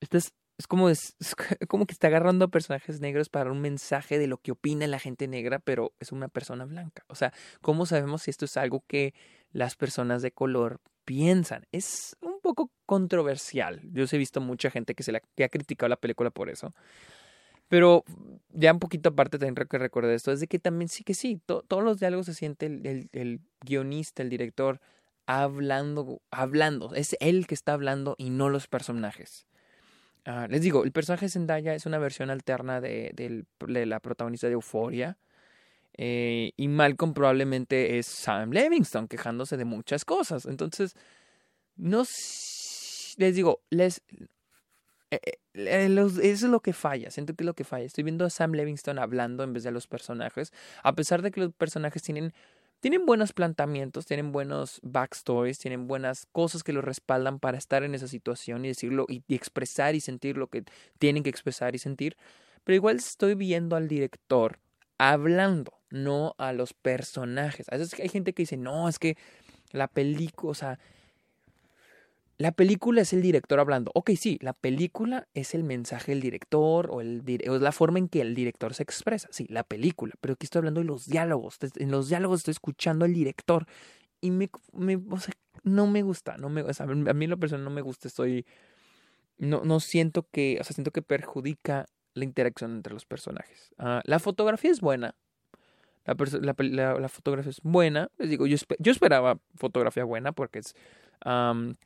estás 0.00 0.34
es 0.58 0.66
como, 0.66 0.88
es, 0.88 1.16
como 1.68 1.86
que 1.86 1.92
está 1.92 2.08
agarrando 2.08 2.46
a 2.46 2.48
personajes 2.48 3.00
negros 3.00 3.28
para 3.28 3.50
un 3.50 3.60
mensaje 3.60 4.18
de 4.18 4.26
lo 4.26 4.38
que 4.38 4.52
opina 4.52 4.86
la 4.86 4.98
gente 4.98 5.28
negra, 5.28 5.58
pero 5.58 5.92
es 6.00 6.12
una 6.12 6.28
persona 6.28 6.64
blanca. 6.64 7.04
O 7.08 7.14
sea, 7.14 7.32
¿cómo 7.60 7.86
sabemos 7.86 8.22
si 8.22 8.30
esto 8.30 8.44
es 8.44 8.56
algo 8.56 8.84
que 8.86 9.14
las 9.52 9.76
personas 9.76 10.22
de 10.22 10.32
color 10.32 10.80
piensan? 11.04 11.66
Es 11.72 12.16
un 12.20 12.40
poco 12.40 12.70
controversial. 12.86 13.80
Yo 13.92 14.04
he 14.10 14.18
visto 14.18 14.40
mucha 14.40 14.70
gente 14.70 14.94
que, 14.94 15.02
se 15.02 15.12
la, 15.12 15.18
ha 15.18 15.48
criticado 15.48 15.88
la 15.88 15.96
película 15.96 16.30
por 16.30 16.48
eso. 16.48 16.72
Pero 17.68 18.04
ya 18.50 18.72
un 18.72 18.78
poquito 18.78 19.08
aparte 19.08 19.38
también 19.38 19.66
que 19.68 19.78
recordé 19.78 20.14
esto, 20.14 20.30
es 20.30 20.38
de 20.38 20.46
que 20.46 20.58
también 20.58 20.88
sí 20.88 21.02
que 21.02 21.14
sí, 21.14 21.40
todos 21.46 21.82
los 21.82 21.98
diálogos 21.98 22.26
se 22.26 22.34
siente 22.34 22.66
el, 22.66 22.86
el, 22.86 23.08
el 23.12 23.40
guionista, 23.64 24.22
el 24.22 24.28
director, 24.28 24.80
hablando, 25.26 26.20
hablando. 26.30 26.94
Es 26.94 27.16
él 27.20 27.46
que 27.46 27.54
está 27.54 27.72
hablando 27.72 28.14
y 28.18 28.30
no 28.30 28.50
los 28.50 28.68
personajes. 28.68 29.46
Ah, 30.26 30.46
les 30.48 30.62
digo, 30.62 30.84
el 30.84 30.92
personaje 30.92 31.28
Zendaya 31.28 31.74
es 31.74 31.86
una 31.86 31.98
versión 31.98 32.30
alterna 32.30 32.80
de, 32.80 33.44
la 33.58 34.00
protagonista 34.00 34.46
de 34.46 34.54
Euphoria. 34.54 35.18
Eh, 35.96 36.52
y 36.56 36.68
Malcolm 36.68 37.14
probablemente 37.14 37.98
es 37.98 38.06
Sam 38.06 38.50
Levingston 38.50 39.06
quejándose 39.06 39.56
de 39.56 39.64
muchas 39.64 40.04
cosas. 40.04 40.46
Entonces, 40.46 40.94
no 41.76 42.04
les 43.16 43.34
digo, 43.36 43.62
les 43.70 44.02
eh, 45.10 45.20
eh, 45.54 45.96
eso 46.22 46.22
es 46.22 46.42
lo 46.42 46.60
que 46.60 46.72
falla, 46.72 47.10
siento 47.10 47.34
que 47.34 47.44
es 47.44 47.46
lo 47.46 47.54
que 47.54 47.64
falla. 47.64 47.84
Estoy 47.84 48.04
viendo 48.04 48.24
a 48.24 48.30
Sam 48.30 48.52
Levingston 48.52 48.98
hablando 48.98 49.44
en 49.44 49.52
vez 49.52 49.62
de 49.62 49.68
a 49.68 49.72
los 49.72 49.86
personajes, 49.86 50.52
a 50.82 50.94
pesar 50.94 51.22
de 51.22 51.30
que 51.30 51.40
los 51.40 51.52
personajes 51.54 52.02
tienen 52.02 52.32
tienen 52.84 53.06
buenos 53.06 53.32
planteamientos, 53.32 54.04
tienen 54.04 54.30
buenos 54.30 54.78
backstories, 54.82 55.58
tienen 55.58 55.86
buenas 55.86 56.26
cosas 56.32 56.62
que 56.62 56.74
los 56.74 56.84
respaldan 56.84 57.38
para 57.38 57.56
estar 57.56 57.82
en 57.82 57.94
esa 57.94 58.08
situación 58.08 58.62
y 58.62 58.68
decirlo 58.68 59.06
y, 59.08 59.22
expresar 59.34 59.94
y 59.94 60.00
sentir 60.00 60.36
lo 60.36 60.48
que 60.48 60.64
tienen 60.98 61.22
que 61.22 61.30
expresar 61.30 61.74
y 61.74 61.78
sentir. 61.78 62.18
Pero 62.62 62.76
igual 62.76 62.96
estoy 62.96 63.36
viendo 63.36 63.74
al 63.76 63.88
director 63.88 64.60
hablando, 64.98 65.80
no 65.88 66.34
a 66.36 66.52
los 66.52 66.74
personajes. 66.74 67.72
A 67.72 67.78
veces 67.78 67.98
hay 67.98 68.10
gente 68.10 68.34
que 68.34 68.42
dice, 68.42 68.58
no, 68.58 68.86
es 68.86 68.98
que 68.98 69.16
la 69.72 69.88
película, 69.88 70.50
o 70.50 70.54
sea, 70.54 70.78
la 72.36 72.52
película 72.52 73.02
es 73.02 73.12
el 73.12 73.22
director 73.22 73.60
hablando. 73.60 73.92
Ok, 73.94 74.10
sí, 74.16 74.38
la 74.40 74.54
película 74.54 75.28
es 75.34 75.54
el 75.54 75.62
mensaje 75.62 76.12
del 76.12 76.20
director 76.20 76.88
o, 76.90 77.00
el, 77.00 77.22
o 77.48 77.58
la 77.58 77.70
forma 77.70 77.98
en 77.98 78.08
que 78.08 78.20
el 78.20 78.34
director 78.34 78.74
se 78.74 78.82
expresa. 78.82 79.28
Sí, 79.30 79.46
la 79.48 79.62
película. 79.62 80.14
Pero 80.20 80.34
aquí 80.34 80.46
estoy 80.46 80.60
hablando 80.60 80.80
de 80.80 80.86
los 80.86 81.06
diálogos. 81.06 81.58
En 81.76 81.90
los 81.92 82.08
diálogos 82.08 82.40
estoy 82.40 82.52
escuchando 82.52 83.04
al 83.04 83.14
director. 83.14 83.66
Y 84.20 84.32
me, 84.32 84.50
me 84.72 84.96
o 84.96 85.18
sea, 85.18 85.34
no 85.62 85.86
me 85.86 86.02
gusta. 86.02 86.36
No 86.36 86.48
me, 86.48 86.62
o 86.62 86.74
sea, 86.74 86.86
a 86.86 86.88
mí 86.94 87.26
la 87.26 87.36
persona 87.36 87.62
no 87.62 87.70
me 87.70 87.82
gusta. 87.82 88.08
Estoy. 88.08 88.46
No, 89.38 89.62
no 89.64 89.78
siento 89.78 90.26
que. 90.28 90.58
O 90.60 90.64
sea, 90.64 90.74
siento 90.74 90.90
que 90.90 91.02
perjudica 91.02 91.86
la 92.14 92.24
interacción 92.24 92.72
entre 92.72 92.94
los 92.94 93.04
personajes. 93.06 93.72
Uh, 93.78 94.00
la 94.04 94.18
fotografía 94.18 94.72
es 94.72 94.80
buena. 94.80 95.14
La, 96.04 96.16
la, 96.58 96.98
la, 96.98 97.08
fotografía 97.08 97.50
es 97.50 97.60
buena. 97.62 98.10
Les 98.18 98.28
digo, 98.28 98.46
yo, 98.46 98.56
yo 98.78 98.92
esperaba 98.92 99.38
fotografía 99.54 100.04
buena 100.04 100.32
porque 100.32 100.58
es. 100.58 100.74
Um, 101.24 101.76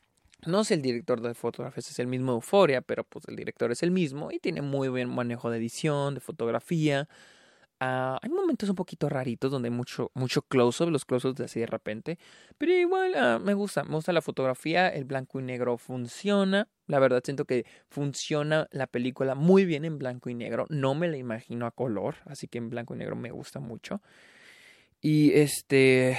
no 0.47 0.61
es 0.61 0.71
el 0.71 0.83
director 0.83 1.21
de 1.21 1.35
fotografías, 1.35 1.91
es 1.91 1.99
el 1.99 2.07
mismo 2.07 2.33
Euforia, 2.33 2.81
pero 2.81 3.05
pues 3.05 3.25
el 3.29 3.37
director 3.37 3.73
es 3.73 3.83
el 3.83 3.91
mismo 3.91 4.31
y 4.31 4.39
tiene 4.39 4.63
muy 4.63 4.89
buen 4.89 5.09
manejo 5.09 5.51
de 5.51 5.59
edición, 5.59 6.15
de 6.15 6.21
fotografía. 6.21 7.09
Uh, 7.81 8.19
hay 8.21 8.29
momentos 8.29 8.69
un 8.69 8.75
poquito 8.75 9.09
raritos 9.09 9.53
donde 9.53 9.69
hay 9.69 9.75
mucho, 9.75 10.11
mucho 10.15 10.43
close-up, 10.43 10.91
los 10.91 11.05
close-ups 11.05 11.41
así 11.41 11.61
de 11.61 11.67
repente. 11.67 12.19
Pero 12.57 12.73
igual 12.73 13.15
uh, 13.15 13.39
me 13.41 13.55
gusta, 13.55 13.85
me 13.85 13.95
gusta 13.95 14.13
la 14.13 14.23
fotografía, 14.23 14.89
el 14.89 15.05
blanco 15.05 15.39
y 15.39 15.45
negro 15.45 15.79
funciona. 15.79 16.69
La 16.87 16.99
verdad 16.99 17.23
siento 17.25 17.45
que 17.45 17.67
funciona 17.89 18.67
la 18.73 18.89
película 18.89 19.37
muy 19.37 19.65
bien 19.65 19.85
en 19.85 19.99
blanco 19.99 20.29
y 20.29 20.35
negro. 20.35 20.67
No 20.71 20.95
me 20.95 21.07
la 21.07 21.19
imagino 21.19 21.67
a 21.67 21.71
color, 21.71 22.17
así 22.27 22.49
que 22.49 22.59
en 22.59 22.71
blanco 22.71 22.95
y 22.95 22.99
negro 22.99 23.15
me 23.15 23.31
gusta 23.31 23.61
mucho. 23.61 24.03
Y 25.01 25.33
este 25.35 26.19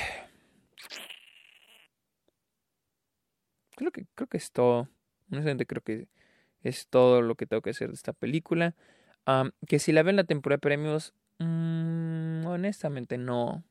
creo 3.79 3.91
que, 3.91 4.05
creo 4.15 4.27
que 4.27 4.37
es 4.37 4.51
todo. 4.51 4.89
Honestamente 5.31 5.65
creo 5.65 5.81
que 5.81 6.07
es 6.63 6.87
todo 6.87 7.21
lo 7.21 7.35
que 7.35 7.45
tengo 7.45 7.61
que 7.61 7.69
hacer 7.71 7.87
de 7.87 7.95
esta 7.95 8.13
película. 8.13 8.75
que 9.67 9.79
si 9.79 9.91
la 9.91 10.03
ven 10.03 10.11
en 10.11 10.15
la 10.17 10.23
temporada 10.23 10.57
de 10.57 10.61
premios, 10.61 11.13
mm, 11.39 12.45
honestamente 12.45 13.17
no. 13.17 13.63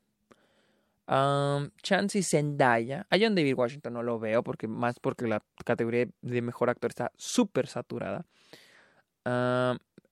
Um, 1.09 1.71
Chance 1.83 2.19
y 2.19 2.23
Zendaya. 2.23 3.07
A 3.11 3.17
John 3.19 3.35
David 3.35 3.55
Washington 3.55 3.95
no 3.95 4.03
lo 4.03 4.19
veo 4.19 4.43
porque 4.43 4.69
más 4.69 5.01
porque 5.01 5.27
la 5.27 5.43
categoría 5.65 6.07
de 6.23 6.43
mejor 6.43 6.71
actor 6.71 6.91
está 6.91 7.13
súper 7.17 7.67
saturada. 7.67 8.25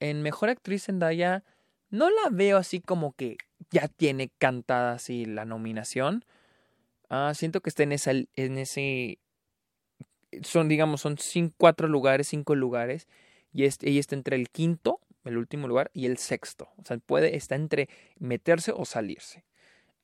en 0.01 0.23
mejor 0.23 0.51
actriz 0.51 0.85
Zendaya 0.85 1.43
no 1.91 2.11
la 2.11 2.29
veo 2.31 2.59
así 2.59 2.81
como 2.81 3.15
que 3.15 3.39
ya 3.71 3.89
tiene 3.89 4.31
cantada 4.39 4.93
así 4.93 5.25
la 5.25 5.45
nominación. 5.45 6.25
Ah, 7.09 7.33
siento 7.35 7.61
que 7.61 7.71
está 7.71 7.85
en, 7.85 7.93
esa, 7.93 8.11
en 8.13 8.59
ese 8.59 9.21
son, 10.43 10.69
digamos, 10.69 11.01
son 11.01 11.19
cinco, 11.19 11.55
cuatro 11.59 11.89
lugares, 11.89 12.29
cinco 12.29 12.55
lugares, 12.55 13.09
y 13.53 13.65
ella 13.65 14.01
está 14.01 14.15
entre 14.15 14.37
el 14.37 14.51
quinto, 14.51 15.01
el 15.25 15.39
último 15.39 15.69
lugar, 15.69 15.91
y 15.95 16.07
el 16.07 16.19
sexto. 16.19 16.69
O 16.77 16.85
sea, 16.85 16.99
puede, 16.99 17.37
está 17.37 17.55
entre 17.55 17.89
meterse 18.19 18.73
o 18.73 18.85
salirse. 18.85 19.45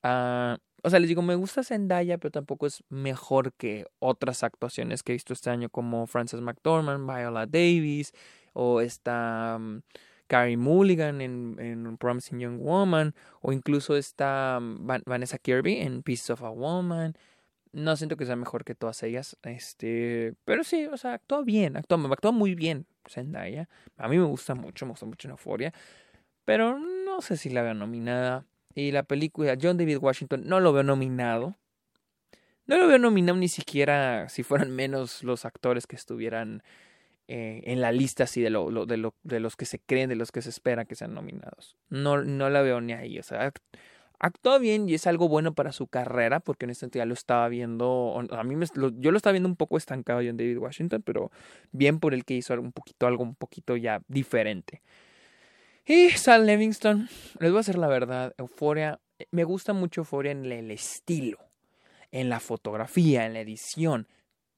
Uh, 0.03 0.57
o 0.85 0.89
sea, 0.89 0.99
les 0.99 1.07
digo, 1.07 1.21
me 1.21 1.35
gusta 1.35 1.63
Zendaya, 1.63 2.17
pero 2.17 2.31
tampoco 2.31 2.67
es 2.67 2.83
mejor 2.89 3.53
que 3.53 3.85
otras 3.99 4.43
actuaciones 4.43 5.01
que 5.01 5.13
he 5.13 5.15
visto 5.15 5.31
este 5.31 5.49
año, 5.49 5.69
como 5.69 6.07
Frances 6.07 6.41
McDormand, 6.41 7.09
Viola 7.09 7.45
Davis, 7.45 8.11
o 8.51 8.81
esta 8.81 9.55
um, 9.57 9.81
Carrie 10.27 10.57
Mulligan 10.57 11.21
en, 11.21 11.55
en, 11.59 11.97
Promising 11.97 12.39
Young 12.39 12.59
Woman, 12.59 13.15
o 13.41 13.53
incluso 13.53 13.95
esta 13.95 14.59
Vanessa 14.61 15.37
Kirby 15.37 15.77
en 15.77 16.03
Pieces 16.03 16.31
of 16.31 16.43
a 16.43 16.49
Woman. 16.49 17.15
No 17.73 17.95
siento 17.97 18.17
que 18.17 18.25
sea 18.25 18.35
mejor 18.35 18.63
que 18.63 18.75
todas 18.75 19.03
ellas. 19.03 19.37
Este. 19.43 20.35
Pero 20.45 20.63
sí, 20.63 20.85
o 20.85 20.95
sea, 20.97 21.13
actúa 21.13 21.43
bien. 21.43 21.75
Actúa, 21.75 21.99
actúa 22.11 22.31
muy 22.31 22.55
bien 22.55 22.85
Zendaya. 23.09 23.67
A 23.97 24.07
mí 24.07 24.17
me 24.17 24.25
gusta 24.25 24.55
mucho, 24.55 24.85
me 24.85 24.91
gusta 24.91 25.05
mucho 25.05 25.27
Euphoria. 25.27 25.73
Pero 26.45 26.77
no 26.77 27.21
sé 27.21 27.35
si 27.37 27.49
la 27.49 27.61
veo 27.61 27.73
nominada. 27.73 28.45
Y 28.75 28.91
la 28.91 29.03
película 29.03 29.57
John 29.61 29.77
David 29.77 29.97
Washington 29.97 30.43
no 30.45 30.59
lo 30.59 30.73
veo 30.73 30.83
nominado. 30.83 31.55
No 32.65 32.77
lo 32.77 32.87
veo 32.87 32.97
nominado 32.97 33.37
ni 33.37 33.49
siquiera 33.49 34.29
si 34.29 34.43
fueran 34.43 34.71
menos 34.71 35.23
los 35.23 35.45
actores 35.45 35.85
que 35.85 35.95
estuvieran 35.95 36.63
eh, 37.27 37.61
en 37.65 37.81
la 37.81 37.91
lista 37.91 38.25
así 38.25 38.41
de, 38.41 38.49
lo, 38.49 38.85
de, 38.85 38.97
lo, 38.97 39.15
de 39.23 39.39
los 39.39 39.55
que 39.55 39.65
se 39.65 39.79
creen, 39.79 40.09
de 40.09 40.15
los 40.15 40.31
que 40.31 40.41
se 40.41 40.49
esperan 40.49 40.85
que 40.85 40.95
sean 40.95 41.13
nominados. 41.13 41.77
No, 41.89 42.21
no 42.21 42.49
la 42.49 42.61
veo 42.61 42.81
ni 42.81 42.93
ahí. 42.93 43.19
O 43.19 43.23
sea, 43.23 43.51
Actúa 44.25 44.57
bien 44.57 44.87
y 44.87 44.93
es 44.93 45.05
algo 45.05 45.27
bueno 45.27 45.53
para 45.53 45.73
su 45.73 45.87
carrera, 45.87 46.39
porque 46.39 46.63
en 46.63 46.69
este 46.69 46.89
ya 46.89 47.05
lo 47.05 47.13
estaba 47.13 47.49
viendo, 47.49 48.23
a 48.31 48.43
mí 48.45 48.55
me, 48.55 48.65
yo 48.97 49.11
lo 49.11 49.17
estaba 49.17 49.33
viendo 49.33 49.49
un 49.49 49.57
poco 49.57 49.75
estancado 49.75 50.21
yo 50.21 50.29
en 50.29 50.37
David 50.37 50.59
Washington, 50.59 51.01
pero 51.01 51.29
bien 51.73 51.99
por 51.99 52.13
el 52.13 52.23
que 52.23 52.33
hizo 52.33 52.53
un 52.53 52.71
poquito, 52.71 53.05
algo 53.05 53.21
un 53.21 53.35
poquito 53.35 53.75
ya 53.75 54.01
diferente. 54.07 54.81
Y 55.85 56.11
Sal 56.11 56.45
Livingston, 56.45 57.09
les 57.41 57.51
voy 57.51 57.57
a 57.57 57.59
hacer 57.59 57.77
la 57.77 57.89
verdad, 57.89 58.33
Euforia, 58.37 59.01
me 59.31 59.43
gusta 59.43 59.73
mucho 59.73 59.99
Euforia 59.99 60.31
en 60.31 60.45
el 60.45 60.71
estilo, 60.71 61.39
en 62.13 62.29
la 62.29 62.39
fotografía, 62.39 63.25
en 63.25 63.33
la 63.33 63.41
edición, 63.41 64.07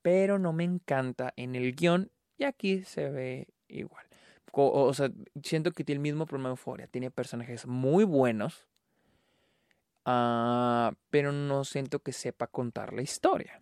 pero 0.03 0.37
no 0.37 0.53
me 0.53 0.63
encanta 0.63 1.33
en 1.37 1.55
el 1.55 1.73
guion 1.73 2.11
y 2.37 2.43
aquí 2.43 2.83
se 2.83 3.09
ve 3.09 3.47
igual. 3.67 4.05
O, 4.51 4.93
sea, 4.93 5.09
siento 5.41 5.71
que 5.71 5.83
tiene 5.83 5.97
el 5.97 6.03
mismo 6.03 6.27
problema 6.27 6.49
de 6.49 6.53
Euforia, 6.53 6.85
tiene 6.85 7.09
personajes 7.09 7.65
muy 7.65 8.03
buenos, 8.03 8.67
uh, 10.05 10.95
pero 11.09 11.31
no 11.31 11.63
siento 11.63 11.99
que 11.99 12.13
sepa 12.13 12.47
contar 12.47 12.93
la 12.93 13.01
historia. 13.01 13.61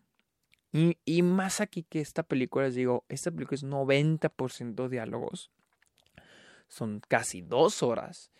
Y, 0.72 0.98
y, 1.06 1.22
más 1.22 1.62
aquí 1.62 1.84
que 1.84 2.02
esta 2.02 2.24
película, 2.24 2.66
les 2.66 2.76
digo, 2.76 3.06
esta 3.08 3.30
película 3.30 3.56
es 3.56 3.64
90% 3.64 4.90
diálogos 4.90 5.52
son 6.74 7.02
casi 7.08 7.42
dos 7.42 7.84
horas. 7.84 8.32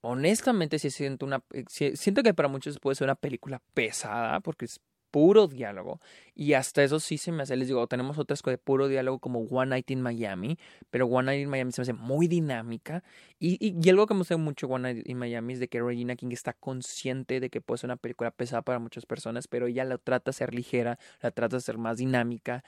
Honestamente, 0.00 0.78
sí 0.78 0.90
siento 0.90 1.26
una. 1.26 1.42
Eh, 1.52 1.64
siento 1.96 2.22
que 2.22 2.32
para 2.32 2.48
muchos 2.48 2.78
puede 2.78 2.94
ser 2.94 3.06
una 3.06 3.16
película 3.16 3.60
pesada, 3.74 4.40
porque 4.40 4.64
es 4.64 4.80
puro 5.10 5.48
diálogo. 5.48 6.00
Y 6.34 6.54
hasta 6.54 6.82
eso 6.82 7.00
sí 7.00 7.18
se 7.18 7.32
me 7.32 7.42
hace, 7.42 7.56
les 7.56 7.68
digo, 7.68 7.86
tenemos 7.86 8.18
otras 8.18 8.42
de 8.42 8.58
puro 8.58 8.88
diálogo 8.88 9.18
como 9.18 9.40
One 9.40 9.70
Night 9.70 9.90
in 9.90 10.00
Miami, 10.00 10.58
pero 10.90 11.06
One 11.06 11.26
Night 11.26 11.42
in 11.42 11.50
Miami 11.50 11.72
se 11.72 11.80
me 11.80 11.82
hace 11.82 11.92
muy 11.92 12.28
dinámica. 12.28 13.02
Y, 13.38 13.58
y, 13.60 13.88
algo 13.90 14.06
que 14.06 14.14
me 14.14 14.20
gusta 14.20 14.36
mucho 14.36 14.66
One 14.66 14.92
Night 14.92 15.08
in 15.08 15.18
Miami 15.18 15.54
es 15.54 15.60
de 15.60 15.68
que 15.68 15.82
Regina 15.82 16.16
King 16.16 16.30
está 16.32 16.52
consciente 16.52 17.40
de 17.40 17.50
que 17.50 17.60
puede 17.60 17.78
ser 17.78 17.88
una 17.88 17.96
película 17.96 18.30
pesada 18.30 18.62
para 18.62 18.78
muchas 18.78 19.06
personas, 19.06 19.48
pero 19.48 19.66
ella 19.66 19.84
la 19.84 19.98
trata 19.98 20.30
de 20.30 20.34
ser 20.34 20.54
ligera, 20.54 20.98
la 21.20 21.30
trata 21.30 21.56
de 21.56 21.62
ser 21.62 21.78
más 21.78 21.98
dinámica. 21.98 22.64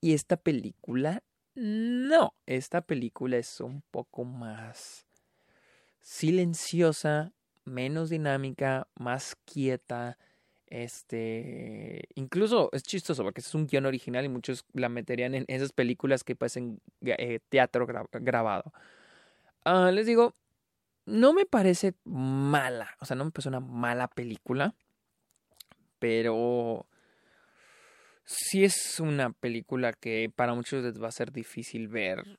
Y 0.00 0.14
esta 0.14 0.36
película 0.36 1.22
no, 1.54 2.34
esta 2.46 2.80
película 2.80 3.36
es 3.36 3.60
un 3.60 3.82
poco 3.90 4.24
más 4.24 5.06
silenciosa, 6.00 7.32
menos 7.64 8.08
dinámica, 8.08 8.88
más 8.94 9.36
quieta. 9.44 10.18
Este, 10.72 12.08
incluso 12.14 12.70
es 12.72 12.82
chistoso 12.82 13.22
porque 13.22 13.42
es 13.42 13.54
un 13.54 13.66
guion 13.66 13.84
original 13.84 14.24
y 14.24 14.30
muchos 14.30 14.64
la 14.72 14.88
meterían 14.88 15.34
en 15.34 15.44
esas 15.48 15.70
películas 15.70 16.24
que 16.24 16.34
parecen 16.34 16.80
eh, 17.02 17.40
teatro 17.50 17.86
grabado. 18.10 18.72
Ah, 19.66 19.90
les 19.92 20.06
digo, 20.06 20.34
no 21.04 21.34
me 21.34 21.44
parece 21.44 21.92
mala, 22.04 22.96
o 23.00 23.04
sea, 23.04 23.16
no 23.16 23.26
me 23.26 23.30
parece 23.32 23.50
una 23.50 23.60
mala 23.60 24.08
película, 24.08 24.74
pero 25.98 26.86
sí 28.24 28.64
es 28.64 28.98
una 28.98 29.30
película 29.30 29.92
que 29.92 30.32
para 30.34 30.54
muchos 30.54 30.82
les 30.82 31.02
va 31.02 31.08
a 31.08 31.12
ser 31.12 31.32
difícil 31.32 31.88
ver. 31.88 32.38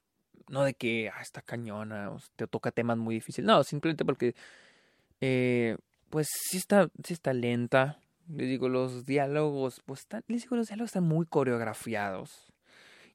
No 0.49 0.63
de 0.63 0.73
que 0.73 1.11
ah, 1.13 1.21
está 1.21 1.43
cañona 1.43 2.09
o 2.09 2.17
te 2.35 2.47
toca 2.47 2.71
temas 2.71 2.97
muy 2.97 3.13
difíciles. 3.13 3.45
No, 3.45 3.63
simplemente 3.63 4.03
porque 4.03 4.33
eh, 5.21 5.77
pues 6.09 6.29
sí 6.49 6.57
está, 6.57 6.89
sí 7.03 7.13
está 7.13 7.31
lenta. 7.33 7.99
Les 8.29 8.47
digo, 8.47 8.69
los 8.69 9.05
diálogos, 9.05 9.81
pues 9.86 10.01
están, 10.01 10.23
les 10.27 10.43
digo, 10.43 10.55
los 10.55 10.67
diálogos 10.67 10.89
están 10.89 11.03
muy 11.03 11.25
coreografiados. 11.25 12.53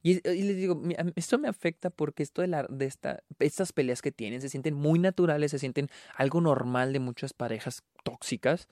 Y, 0.01 0.11
y, 0.27 0.43
les 0.43 0.55
digo, 0.55 0.81
esto 1.15 1.37
me 1.39 1.49
afecta 1.49 1.89
porque 1.89 2.23
esto 2.23 2.41
de, 2.41 2.91
estas 3.39 3.73
peleas 3.73 4.01
que 4.01 4.11
tienen 4.11 4.39
se 4.41 4.49
sienten 4.49 4.73
muy 4.73 4.97
naturales, 4.97 5.51
se 5.51 5.59
sienten 5.59 5.89
algo 6.15 6.39
normal 6.39 6.93
de 6.93 6.99
muchas 6.99 7.33
parejas 7.33 7.83
tóxicas. 8.03 8.69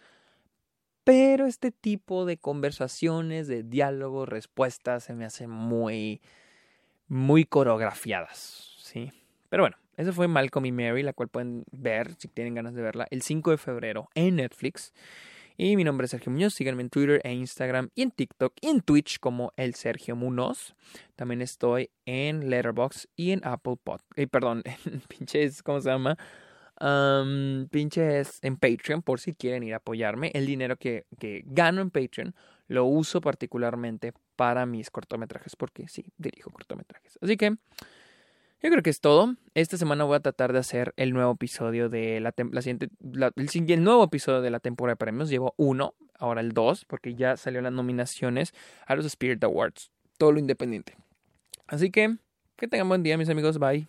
Pero 1.04 1.46
este 1.46 1.72
tipo 1.72 2.26
de 2.26 2.38
conversaciones, 2.38 3.48
de 3.48 3.64
diálogos, 3.64 4.28
respuestas, 4.28 5.06
se 5.06 5.14
me 5.14 5.26
hacen 5.26 5.50
muy, 5.50 6.22
muy 7.08 7.46
coreografiadas, 7.46 8.76
¿sí? 8.80 9.12
Pero 9.50 9.64
bueno, 9.64 9.78
eso 9.96 10.14
fue 10.14 10.28
Malcolm 10.28 10.66
y 10.66 10.72
Mary, 10.72 11.04
la 11.04 11.14
cual 11.14 11.30
pueden 11.30 11.64
ver, 11.72 12.14
si 12.18 12.28
tienen 12.28 12.56
ganas 12.56 12.74
de 12.74 12.82
verla, 12.82 13.08
el 13.10 13.22
5 13.22 13.52
de 13.52 13.58
febrero 13.58 14.10
en 14.16 14.36
Netflix. 14.38 14.94
Y 15.60 15.76
mi 15.76 15.84
nombre 15.84 16.06
es 16.06 16.12
Sergio 16.12 16.32
Muñoz. 16.32 16.54
Síganme 16.54 16.84
en 16.84 16.92
Twitter 16.92 17.20
e 17.24 17.34
Instagram 17.34 17.90
y 17.96 18.04
en 18.04 18.12
TikTok 18.12 18.54
y 18.62 18.68
en 18.68 18.82
Twitch 18.82 19.20
como 19.20 19.54
el 19.56 19.74
Sergio 19.74 20.16
Munoz. 20.16 20.76
También 21.16 21.42
estoy 21.42 21.90
en 22.06 22.52
Letterboxd 22.52 23.08
y 23.16 23.32
en 23.32 23.42
Apple 23.44 23.78
Pod. 23.84 24.02
Eh, 24.16 24.28
perdón, 24.28 24.62
en 24.86 25.02
pinches, 25.02 25.64
¿cómo 25.64 25.82
se 25.82 25.90
llama? 25.90 26.16
Um, 26.80 27.68
pinches 27.70 28.38
en 28.44 28.58
Patreon 28.58 29.02
por 29.02 29.20
si 29.20 29.34
quieren 29.34 29.64
ir 29.64 29.74
a 29.74 29.78
apoyarme. 29.78 30.30
El 30.36 30.46
dinero 30.46 30.78
que, 30.78 31.08
que 31.18 31.42
gano 31.48 31.82
en 31.82 31.90
Patreon 31.90 32.36
lo 32.68 32.86
uso 32.86 33.20
particularmente 33.20 34.14
para 34.36 34.68
mis 34.68 34.92
cortometrajes 34.92 35.56
porque 35.56 35.88
sí, 35.88 36.06
dirijo 36.18 36.52
cortometrajes. 36.52 37.18
Así 37.20 37.36
que 37.36 37.56
yo 38.62 38.70
creo 38.70 38.82
que 38.82 38.90
es 38.90 39.02
todo. 39.02 39.36
Esta 39.54 39.78
semana 39.78 40.04
voy 40.04 40.16
a 40.16 40.20
tratar 40.20 40.54
de 40.54 40.60
hacer 40.60 40.94
el 40.98 41.14
nuevo 41.14 41.34
episodio 41.34 41.90
de 41.90 42.20
la, 42.20 42.34
la 42.52 42.62
siguiente, 42.62 42.90
el, 43.36 43.84
nuevo 43.84 44.04
episodio 44.04 44.42
de 44.42 44.50
la 44.50 44.60
temporada 44.60 44.94
de 44.94 44.98
premios. 44.98 45.30
Llevo 45.30 45.54
uno, 45.58 45.94
ahora 46.18 46.42
el 46.42 46.54
dos, 46.54 46.86
porque 46.86 47.16
ya 47.16 47.38
salieron 47.38 47.66
las 47.66 47.74
nominaciones 47.74 48.54
a 48.86 48.96
los 48.96 49.06
Spirit 49.06 49.44
Awards. 49.44 49.92
Todo 50.18 50.32
lo 50.32 50.40
independiente. 50.40 50.96
Así 51.68 51.92
que 51.92 52.18
que 52.56 52.68
tengan 52.68 52.90
buen 52.90 53.04
día, 53.04 53.18
mis 53.18 53.30
amigos. 53.30 53.60
Bye. 53.60 53.88